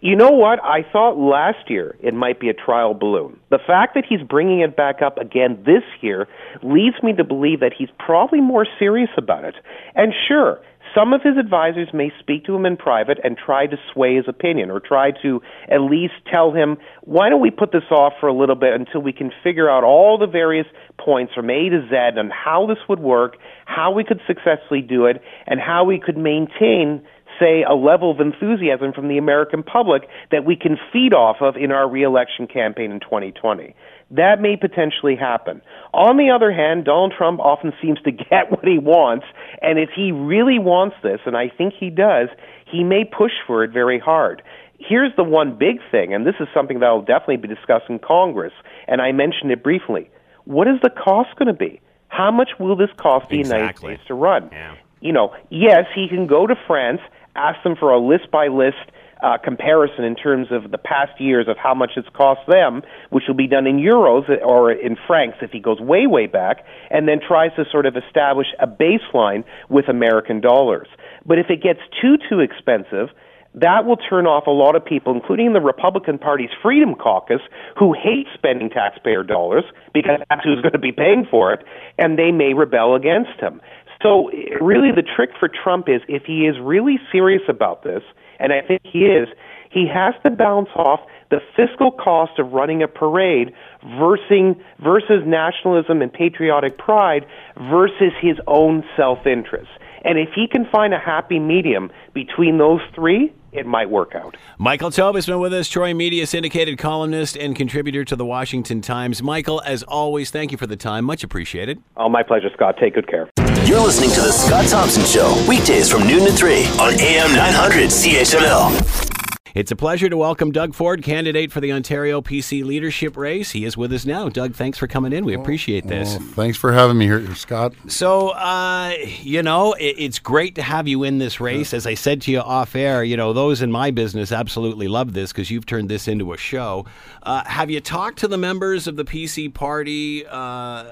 [0.00, 0.62] You know what?
[0.62, 3.38] I thought last year it might be a trial balloon.
[3.50, 6.28] The fact that he's bringing it back up again this year
[6.62, 9.54] leads me to believe that he's probably more serious about it.
[9.94, 10.60] And sure,
[10.94, 14.26] some of his advisors may speak to him in private and try to sway his
[14.28, 18.28] opinion or try to at least tell him, why don't we put this off for
[18.28, 20.66] a little bit until we can figure out all the various
[20.98, 25.06] points from A to Z on how this would work, how we could successfully do
[25.06, 27.02] it, and how we could maintain
[27.42, 31.56] say, a level of enthusiasm from the American public that we can feed off of
[31.56, 33.74] in our reelection campaign in 2020.
[34.12, 35.62] That may potentially happen.
[35.92, 39.26] On the other hand, Donald Trump often seems to get what he wants,
[39.60, 42.28] and if he really wants this, and I think he does,
[42.70, 44.42] he may push for it very hard.
[44.78, 47.98] Here's the one big thing, and this is something that will definitely be discussed in
[47.98, 48.52] Congress,
[48.88, 50.10] and I mentioned it briefly.
[50.44, 51.80] What is the cost going to be?
[52.08, 53.94] How much will this cost the United Exactly.
[53.94, 54.50] States to run?
[54.52, 54.74] Yeah.
[55.00, 57.00] You know, yes, he can go to France,
[57.36, 58.90] ask them for a list by list
[59.22, 63.24] uh, comparison in terms of the past years of how much it's cost them, which
[63.28, 67.06] will be done in euros or in francs if he goes way, way back, and
[67.06, 70.88] then tries to sort of establish a baseline with American dollars.
[71.24, 73.10] But if it gets too, too expensive,
[73.54, 77.42] that will turn off a lot of people, including the Republican Party's Freedom Caucus,
[77.78, 81.62] who hate spending taxpayer dollars because that's who's going to be paying for it,
[81.98, 83.60] and they may rebel against him.
[84.02, 88.02] So, really, the trick for Trump is if he is really serious about this,
[88.38, 89.28] and I think he is,
[89.70, 93.54] he has to balance off the fiscal cost of running a parade
[93.98, 97.24] versus, versus nationalism and patriotic pride
[97.70, 99.70] versus his own self interest.
[100.04, 104.36] And if he can find a happy medium between those three, it might work out.
[104.58, 108.80] Michael Taube has been with us, Troy Media syndicated columnist and contributor to the Washington
[108.80, 109.22] Times.
[109.22, 111.04] Michael, as always, thank you for the time.
[111.04, 111.82] Much appreciated.
[111.96, 112.76] Oh, my pleasure, Scott.
[112.80, 113.28] Take good care.
[113.66, 117.90] You're listening to The Scott Thompson Show, weekdays from noon to 3 on AM 900
[117.90, 119.11] CHML.
[119.54, 123.50] It's a pleasure to welcome Doug Ford, candidate for the Ontario PC leadership race.
[123.50, 124.30] He is with us now.
[124.30, 125.26] Doug, thanks for coming in.
[125.26, 126.16] We appreciate this.
[126.16, 127.74] Well, thanks for having me here, Scott.
[127.86, 131.74] So, uh, you know, it, it's great to have you in this race.
[131.74, 135.12] As I said to you off air, you know, those in my business absolutely love
[135.12, 136.86] this because you've turned this into a show.
[137.22, 140.26] Uh, have you talked to the members of the PC party?
[140.26, 140.84] Uh,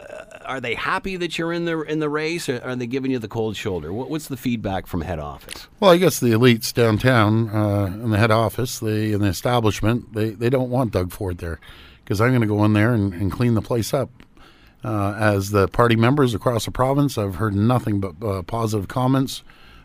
[0.44, 3.18] are they happy that you're in the in the race, or are they giving you
[3.18, 3.92] the cold shoulder?
[3.92, 5.68] What, what's the feedback from head office?
[5.78, 10.12] Well, I guess the elites downtown uh, in the head office, they in the establishment,
[10.14, 11.60] they, they don't want Doug Ford there
[12.04, 14.10] because I'm going to go in there and, and clean the place up.
[14.82, 19.42] Uh, as the party members across the province, I've heard nothing but uh, positive comments,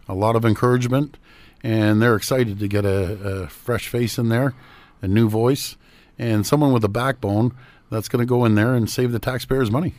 [0.08, 1.17] a lot of encouragement,
[1.62, 4.54] and they're excited to get a, a fresh face in there,
[5.01, 5.75] a new voice,
[6.17, 7.54] and someone with a backbone
[7.91, 9.95] that's going to go in there and save the taxpayers money.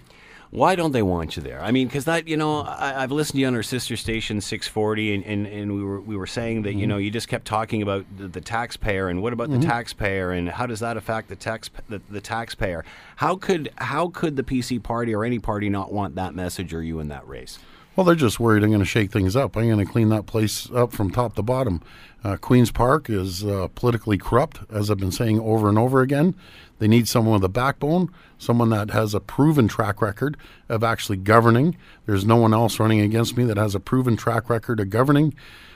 [0.56, 1.62] Why don't they want you there?
[1.62, 4.40] I mean, because that you know, I, I've listened to you on our sister station
[4.40, 7.44] 640, and, and, and we were we were saying that you know you just kept
[7.44, 11.28] talking about the, the taxpayer and what about the taxpayer and how does that affect
[11.28, 12.86] the tax the, the taxpayer?
[13.16, 16.82] How could how could the PC party or any party not want that message or
[16.82, 17.58] you in that race?
[17.94, 19.56] Well, they're just worried I'm going to shake things up.
[19.56, 21.82] I'm going to clean that place up from top to bottom.
[22.22, 26.34] Uh, Queen's Park is uh, politically corrupt, as I've been saying over and over again.
[26.78, 30.36] They need someone with a backbone, someone that has a proven track record
[30.68, 31.76] of actually governing.
[32.04, 35.34] There's no one else running against me that has a proven track record of governing.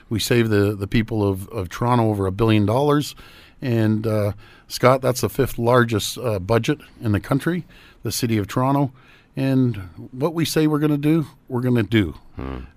[0.09, 3.15] We saved the, the people of, of Toronto over a billion dollars.
[3.61, 4.33] And uh,
[4.67, 7.65] Scott, that's the fifth largest uh, budget in the country,
[8.03, 8.91] the city of Toronto.
[9.35, 9.77] And
[10.11, 12.15] what we say we're going to do, we're going to do.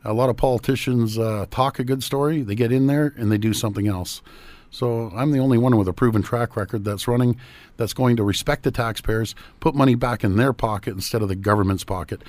[0.05, 3.39] A lot of politicians uh, talk a good story, they get in there and they
[3.39, 4.21] do something else.
[4.75, 7.37] So I'm the only one with a proven track record that's running,
[7.77, 11.37] that's going to respect the taxpayers, put money back in their pocket instead of the
[11.37, 12.23] government's pocket.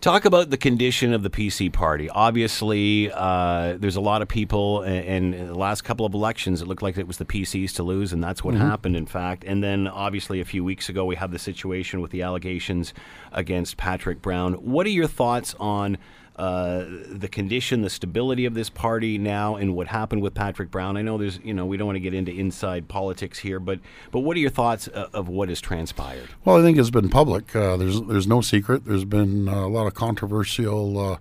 [0.00, 2.08] Talk about the condition of the PC party.
[2.08, 6.68] Obviously, uh, there's a lot of people, and, and the last couple of elections, it
[6.68, 9.42] looked like it was the PCs to lose, and that's what happened, in fact.
[9.44, 12.94] And then, obviously, a few weeks ago, we had the situation with the allegations
[13.32, 14.52] against Patrick Brown.
[14.54, 15.96] What are your thoughts on
[16.36, 20.96] uh, the condition, the stability of this party now, and what happened with Patrick Brown?
[20.96, 23.78] I know there's, you know, we don't want to get into inside politics here, but
[24.10, 26.28] but what are your thoughts uh, of what has transpired?
[26.44, 27.54] Well, I think it's been public.
[27.54, 28.84] Uh, there's there's no secret.
[28.84, 31.18] There's been uh, a lot of controversial uh,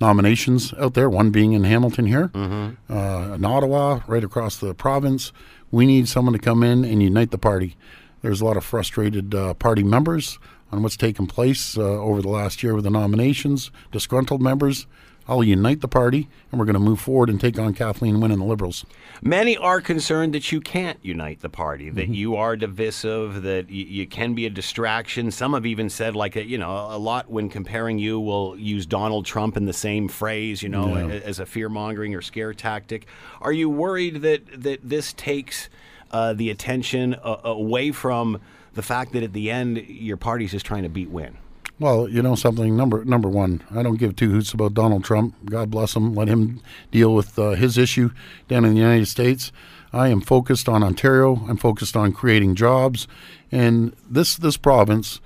[0.00, 1.10] nominations out there.
[1.10, 5.32] One being in Hamilton here, uh, in Ottawa, right across the province.
[5.70, 7.76] We need someone to come in and unite the party.
[8.22, 10.38] There's a lot of frustrated uh, party members
[10.72, 13.70] on what's taken place uh, over the last year with the nominations.
[13.92, 14.86] Disgruntled members.
[15.26, 18.30] I'll unite the party, and we're going to move forward and take on Kathleen Wynne
[18.30, 18.84] and the Liberals.
[19.22, 22.12] Many are concerned that you can't unite the party, that Mm-hmm.
[22.12, 25.30] you are divisive, that y- you can be a distraction.
[25.30, 28.84] Some have even said, like, a, you know, a lot when comparing you will use
[28.84, 31.06] Donald Trump in the same phrase, you know, Yeah.
[31.14, 33.06] a- as a fear mongering or scare tactic.
[33.40, 35.70] Are you worried that that this takes
[36.10, 38.42] uh, the attention uh, away from
[38.74, 41.36] the fact that at the end your party's just trying to beat win?
[41.80, 42.76] Well, you know something.
[42.76, 45.34] Number number one, I don't give two hoots about Donald Trump.
[45.46, 46.14] God bless him.
[46.14, 46.60] Let him
[46.92, 48.10] deal with uh, his issue
[48.46, 49.50] down in the United States.
[49.92, 51.44] I am focused on Ontario.
[51.48, 53.08] I'm focused on creating jobs,
[53.50, 55.20] and this this province.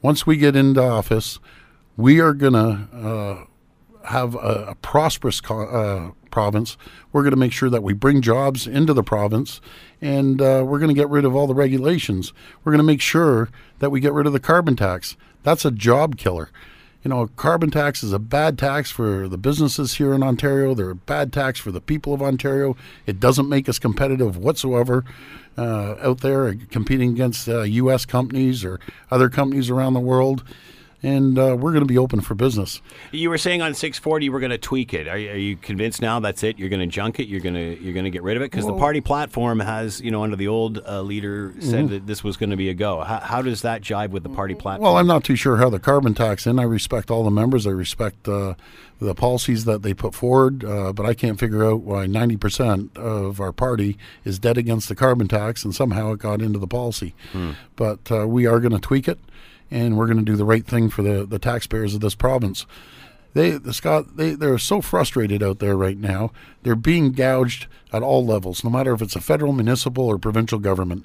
[0.00, 1.38] Once we get into office,
[1.96, 6.76] we are gonna uh, have a, a prosperous co- uh, province.
[7.12, 9.60] We're going to make sure that we bring jobs into the province,
[10.00, 12.32] and uh, we're going to get rid of all the regulations.
[12.64, 13.48] We're going to make sure
[13.78, 15.16] that we get rid of the carbon tax.
[15.42, 16.50] That's a job killer.
[17.04, 20.74] You know, a carbon tax is a bad tax for the businesses here in Ontario.
[20.74, 22.76] They're a bad tax for the people of Ontario.
[23.06, 25.04] It doesn't make us competitive whatsoever
[25.56, 28.04] uh, out there competing against uh, U.S.
[28.04, 30.42] companies or other companies around the world.
[31.00, 32.82] And uh, we're going to be open for business.
[33.12, 35.06] You were saying on 640 you were going to tweak it.
[35.06, 36.58] Are, you- are you convinced now that's it?
[36.58, 37.28] You're going to junk it.
[37.28, 40.00] You're going to you're going to get rid of it because the party platform has
[40.00, 42.74] you know under the old uh, leader said that this was going to be a
[42.74, 43.00] go.
[43.04, 44.82] How, how does that jive with the party platform?
[44.84, 46.58] Well, I'm not too sure how the carbon tax in.
[46.58, 47.64] I respect all the members.
[47.66, 48.54] I respect uh,
[49.00, 53.40] the policies that they put forward, uh, but I can't figure out why 90% of
[53.40, 57.14] our party is dead against the carbon tax, and somehow it got into the policy.
[57.76, 59.20] But uh, we are going to tweak it,
[59.70, 62.66] and we're going to do the right thing for the, the taxpayers of this province.
[63.34, 66.32] They, the Scott, they, they're so frustrated out there right now.
[66.62, 70.58] They're being gouged at all levels, no matter if it's a federal, municipal, or provincial
[70.58, 71.04] government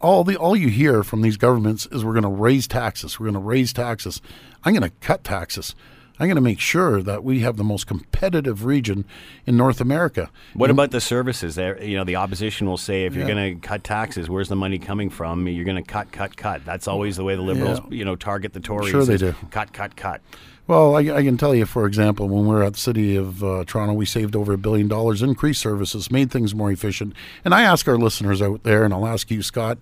[0.00, 3.18] all the all you hear from these governments is we're going to raise taxes.
[3.18, 4.20] We're going to raise taxes.
[4.64, 5.74] I'm going to cut taxes.
[6.18, 9.04] I'm going to make sure that we have the most competitive region
[9.46, 10.30] in North America.
[10.54, 11.54] what about the services?
[11.56, 14.56] There, you know, the opposition will say if you're going to cut taxes, where's the
[14.56, 15.46] money coming from?
[15.46, 16.64] You're going to cut, cut, cut.
[16.64, 17.96] That's always the way the liberals, Yeah.
[17.98, 18.90] you know, target the Tories.
[18.90, 19.34] Sure they do.
[19.50, 20.22] Cut, cut, cut.
[20.66, 23.44] Well, I, I can tell you, for example, when we were at the city of
[23.44, 27.12] uh, Toronto, we saved over a billion dollars, increased services, made things more efficient.
[27.44, 29.78] And I ask our listeners out there, and I'll ask you, Scott,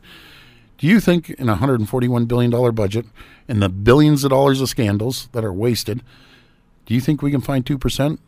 [0.78, 3.06] do you think in a $141 billion budget
[3.48, 6.02] and the billions of dollars of scandals that are wasted,
[6.86, 8.18] do you think we can find 2%?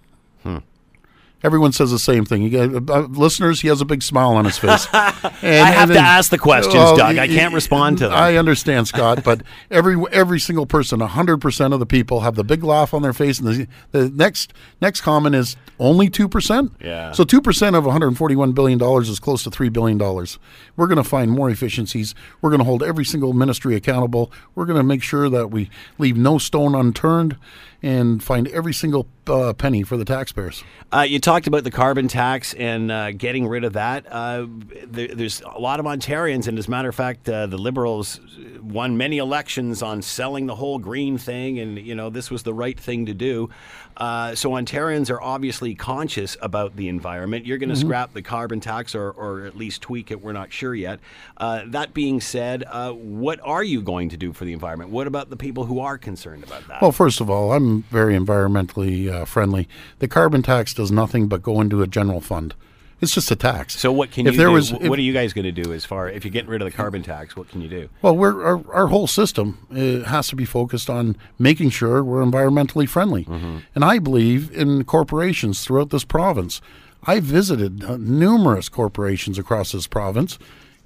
[1.46, 2.42] Everyone says the same thing.
[2.42, 4.88] You get, uh, listeners, he has a big smile on his face.
[5.42, 7.18] And, I have to ask the questions, Doug.
[7.18, 8.14] I can't respond to them.
[8.14, 12.42] I understand, Scott, but every every single person, hundred percent of the people have the
[12.42, 16.72] big laugh on their face, and the the next next comment is only two percent.
[16.80, 17.12] Yeah.
[17.12, 20.38] So two percent of one hundred forty-one billion dollars is close to three billion dollars.
[20.74, 22.14] We're going to find more efficiencies.
[22.40, 24.32] We're going to hold every single ministry accountable.
[24.54, 27.36] We're going to make sure that we leave no stone unturned,
[27.82, 30.62] and find every single uh, penny for the taxpayers.
[30.92, 34.06] Uh, you talked about the carbon tax and uh, getting rid of that.
[34.10, 34.46] Uh,
[34.84, 38.20] there, there's a lot of Ontarians, and as a matter of fact, uh, the Liberals
[38.60, 42.54] won many elections on selling the whole green thing, and you know this was the
[42.54, 43.50] right thing to do.
[43.96, 47.46] Uh, so Ontarians are obviously conscious about the environment.
[47.46, 50.20] You're going to scrap the carbon tax, or, or at least tweak it.
[50.20, 51.00] We're not sure yet.
[51.36, 54.90] Uh, that being said, uh, what are you going to do for the environment?
[54.90, 56.82] What about the people who are concerned about that?
[56.82, 59.68] Well, first of all, I'm very environmentally uh, friendly.
[59.98, 62.54] The carbon tax does nothing but go into a general fund.
[62.98, 63.78] It's just a tax.
[63.78, 64.52] so what can if you there do?
[64.54, 66.62] was, if- what are you guys going to do as far if you're getting rid
[66.62, 67.36] of the carbon tax?
[67.36, 67.88] What can you do?
[68.00, 72.24] Well, we're, our, our whole system uh, has to be focused on making sure we're
[72.24, 73.26] environmentally friendly.
[73.74, 76.62] And I believe in corporations throughout this province.
[77.06, 80.38] I visited uh, numerous corporations across this province.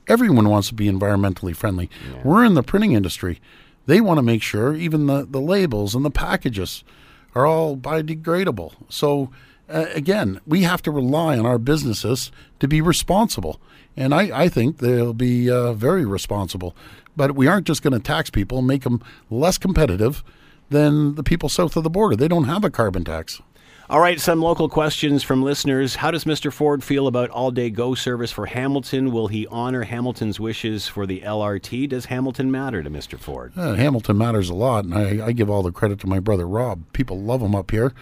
[0.08, 1.88] Everyone wants to be environmentally friendly.
[2.24, 3.40] We're in the printing industry.
[3.86, 6.82] They want to make sure even the, the labels and the packages
[7.34, 8.72] are all biodegradable.
[8.88, 9.30] So,
[9.68, 13.60] uh, again, we have to rely on our businesses to be responsible.
[13.96, 16.74] And I, I think they'll be uh, very responsible.
[17.16, 20.22] But we aren't just going to tax people and make them less competitive.
[20.70, 22.16] than the people south of the border.
[22.16, 23.42] They don't have a carbon tax.
[23.90, 25.96] All right, some local questions from listeners.
[25.96, 26.52] How does Mr.
[26.52, 29.10] Ford feel about all day GO service for Hamilton?
[29.10, 31.88] Will he honor Hamilton's wishes for the LRT?
[31.88, 33.18] Does Hamilton matter to Mr.
[33.18, 33.52] Ford?
[33.56, 36.46] Uh, Hamilton matters a lot, and I, I, give all the credit to my brother
[36.46, 36.84] Rob.
[36.92, 37.92] People love him up here.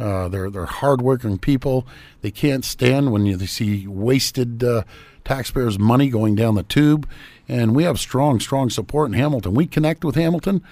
[0.00, 1.86] Uh, they're they're hardworking people.
[2.22, 4.84] They can't stand when you, they see wasted uh,
[5.26, 7.06] taxpayers' money going down the tube.
[7.48, 9.52] And we have strong, strong support in Hamilton.
[9.52, 10.62] We connect with Hamilton,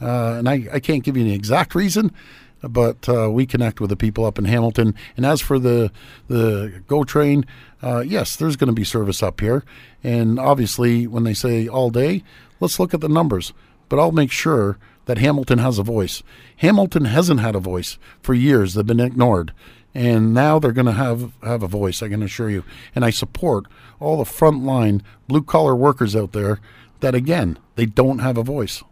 [0.00, 2.14] uh, and I, I can't give you an exact reason
[2.62, 4.94] but uh, we connect with the people up in Hamilton.
[5.16, 5.90] And as for the
[6.28, 7.44] the GO train,
[7.82, 9.64] uh, yes, there's going to be service up here.
[10.02, 12.22] And obviously, when they say all day,
[12.60, 13.52] let's look at the numbers.
[13.88, 16.22] But I'll make sure that Hamilton has a voice.
[16.56, 19.52] Hamilton hasn't had a voice for years; they've been ignored.
[19.94, 22.02] And now they're going to have have a voice.
[22.02, 22.64] I can assure you.
[22.94, 23.66] And I support
[24.00, 26.60] all the frontline blue collar workers out there
[27.00, 28.82] that again they don't have a voice.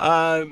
[0.00, 0.46] Uh,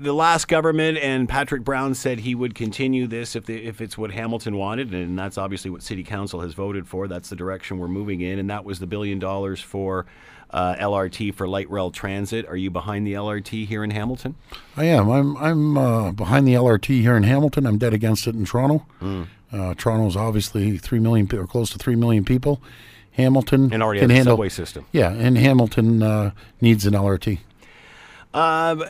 [0.00, 3.98] the last government and Patrick Brown said he would continue this if the, if it's
[3.98, 7.06] what Hamilton wanted, and that's obviously what City Council has voted for.
[7.06, 10.06] That's the direction we're moving in, and that was the billion dollars for
[10.50, 12.46] uh, LRT for light rail transit.
[12.48, 14.36] Are you behind the LRT here in Hamilton?
[14.76, 15.10] I am.
[15.10, 17.66] I'm I'm uh, behind the LRT here in Hamilton.
[17.66, 18.86] I'm dead against it in Toronto.
[19.02, 19.26] Mm.
[19.52, 22.62] Uh, Toronto is obviously three million or close to three million people.
[23.12, 24.86] Hamilton and already can handle, a subway system.
[24.92, 26.30] Yeah, and Hamilton uh,
[26.60, 27.40] needs an LRT.
[28.34, 28.82] Um,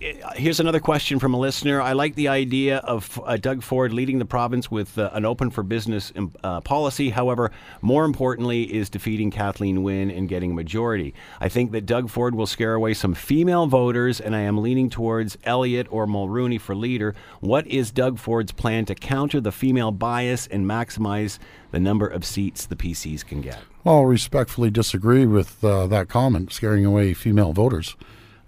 [0.00, 1.82] here's another question from a listener.
[1.82, 5.50] I like the idea of uh, Doug Ford leading the province with uh, an open
[5.50, 7.10] for business um, uh, policy.
[7.10, 7.50] However,
[7.82, 11.12] more importantly is defeating Kathleen Wynne and getting a majority.
[11.40, 14.88] I think that Doug Ford will scare away some female voters, and I am leaning
[14.88, 17.14] towards Elliott or Mulroney for leader.
[17.40, 21.38] What is Doug Ford's plan to counter the female bias and maximize
[21.70, 23.58] the number of seats the PCs can get?
[23.84, 27.94] I'll respectfully disagree with uh, that comment, scaring away female voters.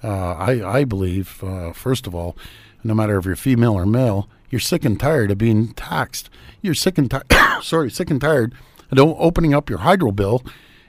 [0.02, 2.36] Uh, I, I believe, uh, first of all,
[2.84, 6.28] no matter if you're female or male, you're sick and tired of being taxed.
[6.60, 7.26] You're sick and tired,
[7.62, 8.54] sorry, sick and tired
[8.90, 10.42] of opening up your hydro bill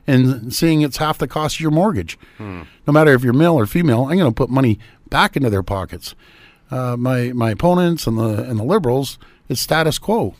[0.06, 2.18] and seeing it's half the cost of your mortgage.
[2.38, 2.64] Hmm.
[2.86, 5.64] No matter if you're male or female, I'm going to put money back into their
[5.64, 6.16] pockets.
[6.70, 10.36] Uh, my my opponents and the and the liberals, it's status quo.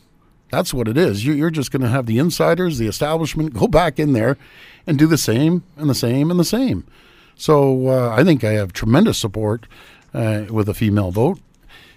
[0.50, 1.26] That's what it is.
[1.26, 4.38] You, you're just going to have the insiders, the establishment, go back in there
[4.86, 6.86] and do the same and the same and the same.
[7.36, 9.68] So uh, I think I have tremendous support
[10.14, 11.40] uh, with a female vote.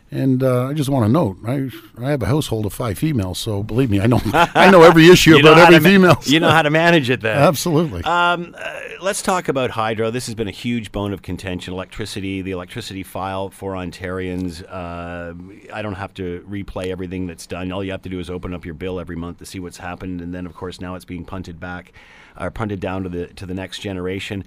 [0.09, 1.69] And uh, I just want to note, I,
[1.99, 5.09] I have a household of five females, so believe me, I know I know every
[5.09, 6.19] issue about every ma- female.
[6.23, 7.37] You know how to manage it, then.
[7.37, 8.05] Absolutely.
[8.05, 10.13] Um, uh, let's talk about hydro.
[10.13, 11.75] This has been a huge bone of contention.
[11.75, 14.63] Electricity, the electricity file for Ontarians.
[14.63, 15.35] Uh,
[15.75, 17.73] I don't have to replay everything that's done.
[17.73, 19.79] All you have to do is open up your bill every month to see what's
[19.79, 21.93] happened, and then, of course, now it's being punted back
[22.39, 24.45] or punted down to the to the next generation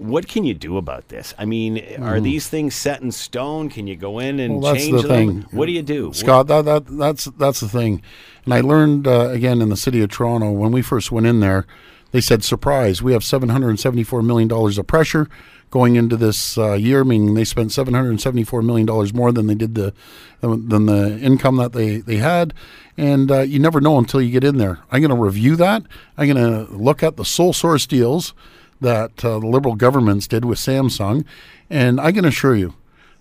[0.00, 1.34] what can you do about this?
[1.36, 2.00] I mean, mm.
[2.00, 3.68] are these things set in stone?
[3.68, 5.42] Can you go in and well, change the them?
[5.42, 5.46] Thing.
[5.50, 6.46] What do you do, Scott?
[6.46, 8.02] That, that that's that's the thing.
[8.46, 11.40] And I learned uh, again in the city of Toronto when we first went in
[11.40, 11.66] there.
[12.12, 13.02] They said, "Surprise!
[13.02, 15.28] We have seven hundred seventy-four million dollars of pressure
[15.70, 19.48] going into this uh, year." Meaning they spent seven hundred seventy-four million dollars more than
[19.48, 19.92] they did the
[20.40, 22.54] than the income that they they had.
[22.96, 24.78] And uh, you never know until you get in there.
[24.90, 25.82] I'm going to review that.
[26.16, 28.34] I'm going to look at the sole source deals
[28.80, 31.24] that uh, the liberal governments did with Samsung.
[31.68, 32.74] And I can assure you,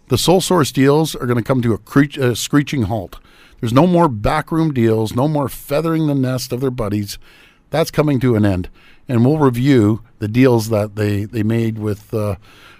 [0.07, 3.19] the sole source deals are going to come to a, cre- a screeching halt.
[3.59, 7.19] There's no more backroom deals, no more feathering the nest of their buddies.
[7.69, 8.69] That's coming to an end.
[9.07, 12.35] And we'll review the deals that they, they made with, uh,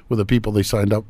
[0.08, 1.06] with the people they signed up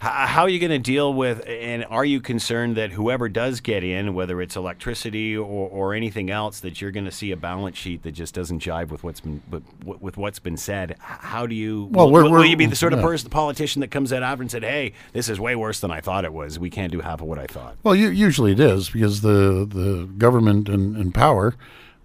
[0.00, 3.82] how are you going to deal with, and are you concerned that whoever does get
[3.82, 7.76] in, whether it's electricity or, or anything else, that you're going to see a balance
[7.76, 10.96] sheet that just doesn't jive with what's been with, with what's been said?
[11.00, 11.88] How do you?
[11.90, 13.06] Well, will, we're, will, we're, you be the sort of yeah.
[13.06, 15.90] person, the politician that comes out after and said, "Hey, this is way worse than
[15.90, 16.58] I thought it was.
[16.58, 20.08] We can't do half of what I thought." Well, usually it is because the the
[20.18, 21.54] government and, and power.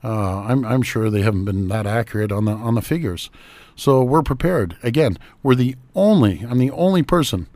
[0.04, 3.30] Uh, I'm I'm sure they haven't been that accurate on the on the figures,
[3.76, 4.78] so we're prepared.
[4.82, 6.46] Again, we're the only.
[6.50, 7.48] I'm the only person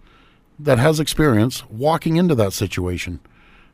[0.63, 3.19] that has experience walking into that situation.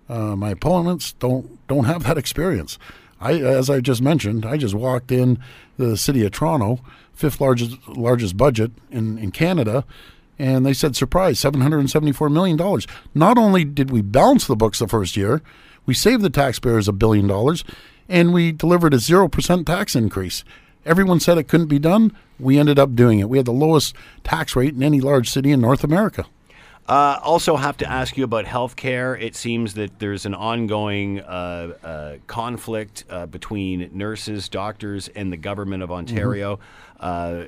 [0.08, 2.80] Uh, my opponents don't don't have that experience.
[3.22, 5.40] I, as I just mentioned, I just walked in
[5.78, 6.80] the city of Toronto,
[7.14, 9.86] fifth largest largest budget in, in Canada,
[10.38, 12.88] and they said, surprise, seven hundred and seventy four million dollars.
[13.14, 15.42] Not only did we balance the books the first year,
[15.86, 17.64] we saved the taxpayers a billion dollars,
[18.08, 20.44] and we delivered a zero percent tax increase.
[20.86, 22.16] Everyone said it couldn't be done.
[22.40, 23.30] We ended up doing it.
[23.30, 26.26] We had the lowest tax rate in any large city in North America.
[26.90, 29.16] Uh, also, have to ask you about health care.
[29.16, 35.38] It seems that there's an ongoing uh, uh, conflict uh, between nurses, doctors, and the
[35.38, 36.60] government of Ontario.
[37.00, 37.46] Uh,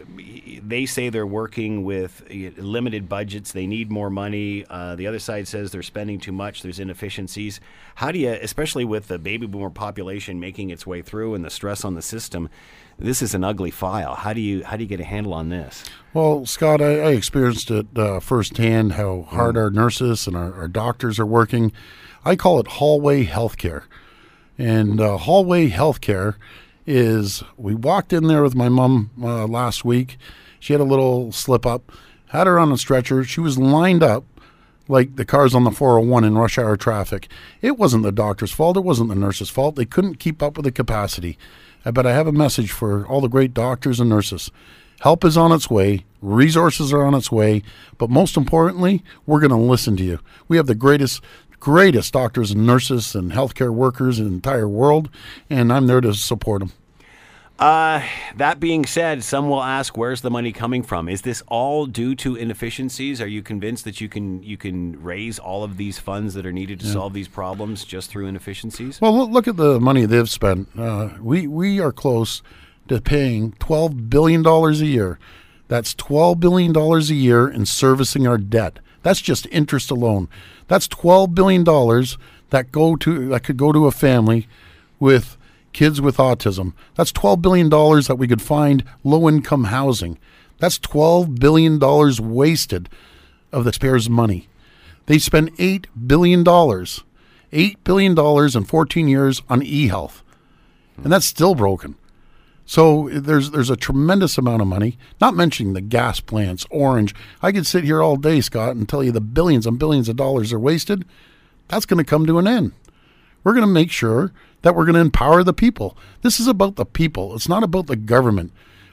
[0.64, 3.52] they say they're working with uh, limited budgets.
[3.52, 4.64] They need more money.
[4.70, 6.62] Uh, the other side says they're spending too much.
[6.62, 7.60] There's inefficiencies.
[7.96, 11.50] How do you, especially with the baby boomer population making its way through and the
[11.50, 12.48] stress on the system,
[13.02, 14.16] this is an ugly file.
[14.16, 15.84] How do you how do you get a handle on this?
[16.14, 20.68] Well, Scott, I, I experienced it uh, firsthand how hard our nurses and our, our
[20.68, 21.72] doctors are working.
[22.24, 23.84] I call it hallway healthcare.
[24.58, 26.36] And uh, hallway healthcare
[26.86, 30.18] is we walked in there with my mom uh, last week.
[30.60, 31.92] She had a little slip up,
[32.28, 33.24] had her on a stretcher.
[33.24, 34.26] She was lined up
[34.88, 37.28] like the cars on the 401 in rush hour traffic.
[37.62, 38.78] It wasn't the doctor's fault.
[38.78, 39.76] It wasn't the nurse's fault.
[39.76, 41.38] They couldn't keep up with the capacity.
[41.86, 44.52] Uh, But I have a message for all the great doctors and nurses.
[45.02, 46.06] Help is on its way.
[46.22, 47.64] Resources are on its way.
[47.98, 50.20] But most importantly, we're going to listen to you.
[50.48, 51.22] We have the greatest,
[51.60, 55.10] greatest doctors and nurses and healthcare workers in the entire world,
[55.50, 56.72] and I'm there to support them.
[57.62, 58.02] Uh,
[58.38, 61.08] that being said, some will ask, "Where's the money coming from?
[61.08, 63.22] Is this all due to inefficiencies?
[63.22, 66.52] Are you convinced that you can you can raise all of these funds that are
[66.52, 70.70] needed to solve these problems just through inefficiencies?" Well, look at the money they've spent.
[70.76, 72.42] Uh, we we are close
[72.88, 75.20] to paying twelve billion dollars a year.
[75.68, 78.80] That's twelve billion dollars a year in servicing our debt.
[79.04, 80.30] That's just interest alone.
[80.68, 82.18] That's twelve billion dollars
[82.50, 84.48] that go to that could go to a family
[85.00, 85.38] with
[85.74, 86.74] kids with autism.
[86.96, 90.18] That's twelve billion dollars that we could find low income housing.
[90.60, 92.90] That's twelve billion dollars wasted
[93.52, 94.48] of the taxpayers' money.
[95.08, 97.04] They spend eight billion dollars,
[97.52, 100.24] eight billion dollars in 14 years on e-health,
[101.04, 101.96] and that's still broken.
[102.66, 104.98] So there's there's a tremendous amount of money.
[105.20, 107.14] Not mentioning the gas plants, Ornge.
[107.42, 110.16] I could sit here all day, Scott, and tell you the billions and billions of
[110.16, 111.04] dollars are wasted.
[111.68, 112.72] That's going to come to an end.
[113.44, 114.32] We're going to make sure
[114.62, 115.98] that we're going to empower the people.
[116.22, 117.36] This is about the people.
[117.36, 118.52] It's not about the government.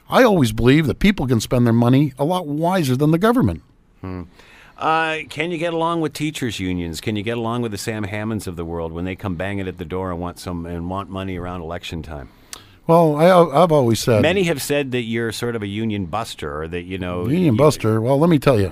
[0.09, 3.61] I always believe that people can spend their money a lot wiser than the government.
[4.77, 7.01] Uh, can you get along with teachers unions?
[7.01, 9.67] Can you get along with the Sam Hammonds of the world when they come banging
[9.67, 12.29] at the door and want some and want money around election time?
[12.87, 16.63] Well, I, I've always said Many have said that you're sort of a union buster,
[16.63, 18.01] or that you know Union Buster.
[18.01, 18.71] Well, let me tell you,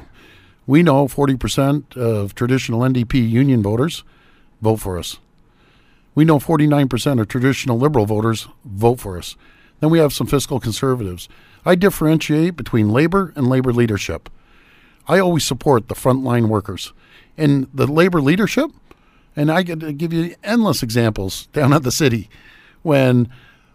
[0.66, 4.04] we know 40% of traditional NDP union voters
[4.62, 5.20] vote for us.
[6.18, 9.36] We know 49% of traditional liberal voters vote for us.
[9.82, 11.30] Then we have some fiscal conservatives.
[11.64, 14.28] I differentiate between labor and labor leadership.
[15.08, 16.92] I always support the frontline workers.
[17.38, 18.72] And the labor leadership,
[19.36, 22.32] and I could give you endless examples down at the city
[22.82, 23.30] when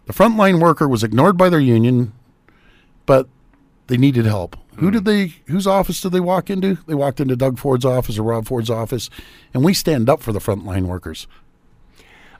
[0.05, 2.11] the frontline worker was ignored by their union,
[3.05, 3.29] but
[3.87, 4.57] they needed help.
[4.79, 4.91] Who hmm.
[4.91, 5.27] did they?
[5.45, 6.75] Whose office did they walk into?
[6.87, 9.09] They walked into Doug Ford's office or Rob Ford's office,
[9.53, 11.25] and we stand up for the frontline workers.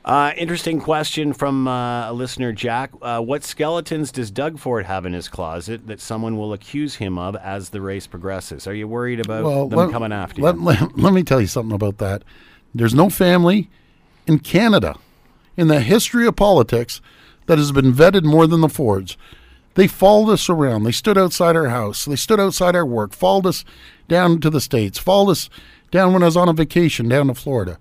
[0.06, 2.91] Uh, interesting question from uh, a listener, Jack.
[3.01, 7.18] Uh, what skeletons does Doug Ford have in his closet that someone will accuse him
[7.18, 8.68] of as the race progresses?
[8.68, 10.62] Are you worried about them let, coming after let, you?
[10.66, 12.24] Let, let me tell you something about that.
[12.76, 13.70] There's no family
[14.28, 14.97] in Canada,
[15.56, 16.99] in the history of politics,
[17.45, 19.18] that has been vetted more than the Fords.
[19.76, 20.84] They followed us around.
[20.84, 22.06] They stood outside our house.
[22.06, 23.14] They stood outside our work.
[23.14, 23.66] Followed us
[24.08, 24.97] down to the states.
[24.97, 25.49] Followed us
[25.91, 27.80] down when I was on a vacation down to Florida.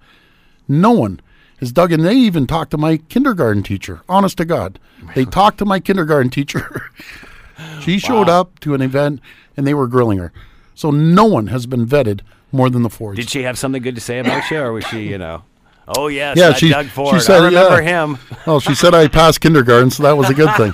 [0.68, 1.20] No one
[1.63, 2.03] has dug in.
[2.03, 4.03] They even talked to my kindergarten teacher.
[4.09, 4.81] Honest to God,
[5.15, 6.91] they talked to my kindergarten teacher.
[7.81, 9.21] she showed up to an event
[9.57, 10.33] and they were grilling her.
[10.75, 13.17] So no one has been vetted more than the Fords.
[13.19, 15.45] Did she have something good to say about you, or was she, you know,
[15.87, 17.23] oh yes, Yeah, she- Doug she Ford.
[17.23, 18.05] said, I remember yeah.
[18.05, 18.19] him.
[18.47, 20.73] Oh, she said I passed kindergarten, so that was a good thing.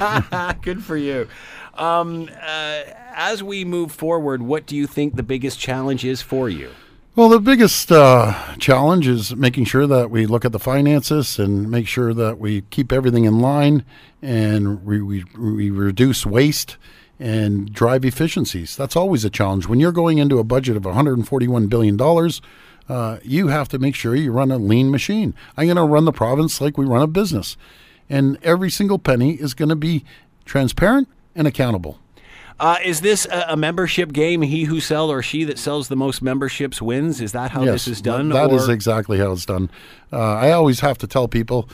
[0.62, 1.28] Good for you.
[1.74, 2.82] Um, uh,
[3.14, 6.70] as we move forward, what do you think the biggest challenge is for you?
[7.18, 11.68] Well, the biggest uh, challenge is making sure that we look at the finances and
[11.68, 13.84] make sure that we keep everything in line
[14.22, 16.76] and we, we, we reduce waste
[17.18, 18.76] and drive efficiencies.
[18.76, 19.66] That's always a challenge.
[19.66, 22.00] When you're going into a budget of $141 billion,
[22.88, 25.34] uh, you have to make sure you run a lean machine.
[25.56, 27.56] I'm going to run the province like we run a business.
[28.08, 30.04] And every single penny is going to be
[30.44, 31.98] transparent and accountable.
[32.60, 34.42] Uh, is this a, a membership game?
[34.42, 37.20] He who sells or she that sells the most memberships wins.
[37.20, 38.30] Is that how this is done?
[38.30, 39.70] That is or- exactly how it's done.
[40.12, 41.68] Uh, I always have to tell people.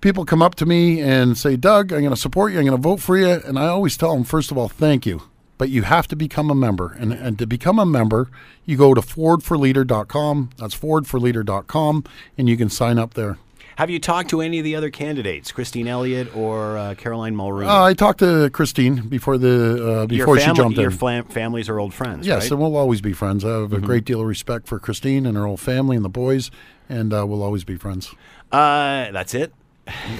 [0.00, 2.58] People come up to me and say, "Doug, I'm going to support you.
[2.58, 5.04] I'm going to vote for you." And I always tell them, first of all, thank
[5.04, 5.22] you,
[5.58, 6.92] but you have to become a member.
[6.98, 8.30] And, and to become a member,
[8.64, 10.50] you go to fordforleader.com.
[10.58, 12.04] That's fordforleader.com,
[12.38, 13.38] and you can sign up there.
[13.76, 17.66] Have you talked to any of the other candidates, Christine Elliott or uh, Caroline Mulroney?
[17.66, 20.96] Uh, I talked to Christine before the uh, before your she jumped your in.
[20.96, 22.26] fam- families are old friends.
[22.26, 22.52] yes, right?
[22.52, 23.44] and we'll always be friends.
[23.44, 26.08] I have a great deal of respect for Christine and her whole family and the
[26.08, 26.50] boys,
[26.88, 28.14] and uh, we'll always be friends.
[28.50, 29.52] uh, that's it.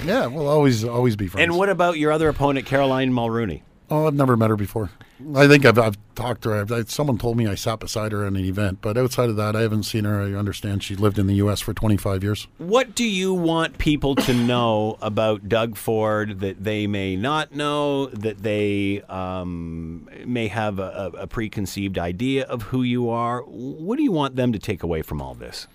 [0.04, 1.42] Yeah, we'll always always be friends.
[1.44, 3.62] And what about your other opponent, Caroline Mulroney?
[3.88, 4.90] Oh, I've never met her before.
[5.34, 6.60] I think I've, I've talked to her.
[6.60, 9.36] I've, I, someone told me I sat beside her at an event, but outside of
[9.36, 10.20] that, I haven't seen her.
[10.20, 11.60] I understand she lived in the U.S.
[11.60, 12.48] for 25 years.
[12.58, 18.06] What do you want people to know about Doug Ford that they may not know,
[18.06, 23.42] that they um, may have a, a, preconceived idea of who you are?
[23.42, 25.68] What do you want them to take away from all this?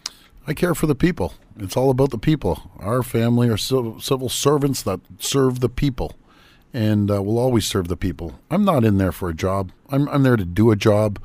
[0.45, 1.33] I care for the people.
[1.57, 2.71] It's all about the people.
[2.79, 6.15] Our family are civil servants that serve the people,
[6.73, 8.39] and uh, will always serve the people.
[8.49, 9.71] I'm not in there for a job.
[9.89, 11.19] I'm, I'm there to do a job.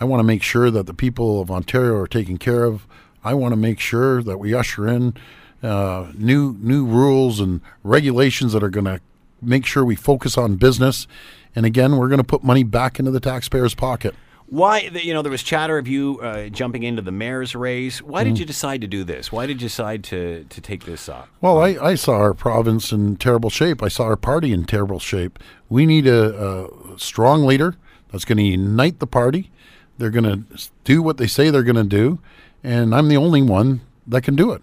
[0.00, 2.86] I want to make sure that the people of Ontario are taken care of.
[3.22, 5.14] I want to make sure that we usher in
[5.62, 9.00] uh, new new rules and regulations that are going to
[9.42, 11.06] make sure we focus on business.
[11.54, 14.14] And again, we're going to put money back into the taxpayer's pocket.
[14.50, 18.02] Why, you know, there was chatter of you uh, jumping into the mayor's race.
[18.02, 19.30] Why did you decide to do this?
[19.30, 21.28] Why did you decide to, to take this up?
[21.40, 23.80] Well, I, I saw our province in terrible shape.
[23.80, 25.38] I saw our party in terrible shape.
[25.68, 27.76] We need a, a strong leader
[28.10, 29.52] that's going to unite the party.
[29.98, 32.18] They're going to do what they say they're going to do,
[32.64, 34.62] and I'm the only one that can do it.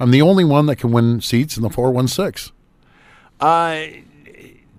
[0.00, 2.52] I'm the only one that can win seats in the 416.
[3.40, 3.84] Uh,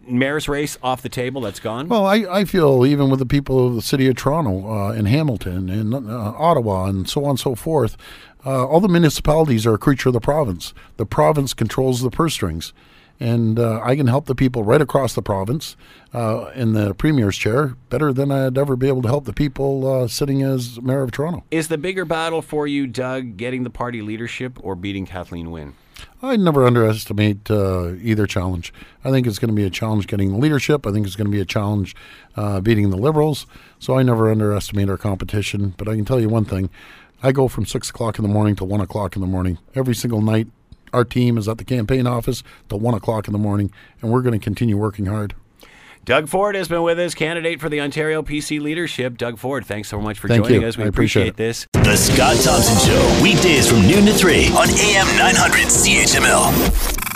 [0.10, 1.42] mayor's race off the table.
[1.42, 1.88] That's gone.
[1.88, 5.08] Well, I, I feel even with the people of the city of Toronto uh, and
[5.08, 7.98] Hamilton and uh, Ottawa and so on and so forth,
[8.46, 10.74] uh, all the municipalities are a creature of the province.
[10.98, 12.74] The province controls the purse strings.
[13.22, 15.76] And uh, I can help the people right across the province
[16.14, 19.86] uh, in the premier's chair better than I'd ever be able to help the people
[19.86, 21.44] uh, sitting as mayor of Toronto.
[21.52, 25.74] Is the bigger battle for you, Doug, getting the party leadership or beating Kathleen Wynne?
[26.22, 28.74] I never underestimate uh, either challenge.
[29.04, 30.86] I think it's going to be a challenge getting the leadership.
[30.86, 31.96] I think it's going to be a challenge
[32.36, 33.46] uh, beating the Liberals.
[33.80, 35.74] So I never underestimate our competition.
[35.78, 36.70] But I can tell you one thing
[37.22, 39.58] I go from 6 o'clock in the morning to 1 o'clock in the morning.
[39.76, 40.48] Every single night,
[40.94, 43.72] our team is at the campaign office till 1 o'clock in the morning,
[44.02, 45.36] and we're going to continue working hard.
[46.06, 49.18] Doug Ford has been with us, candidate for the Ontario PC leadership.
[49.18, 50.68] Doug Ford, thanks so much for Thank joining you.
[50.68, 50.78] us.
[50.78, 51.36] We I appreciate appreciate it.
[51.38, 51.68] this.
[51.74, 57.09] The Scott Thompson Show, weekdays from noon to 3 on AM 900 CHML.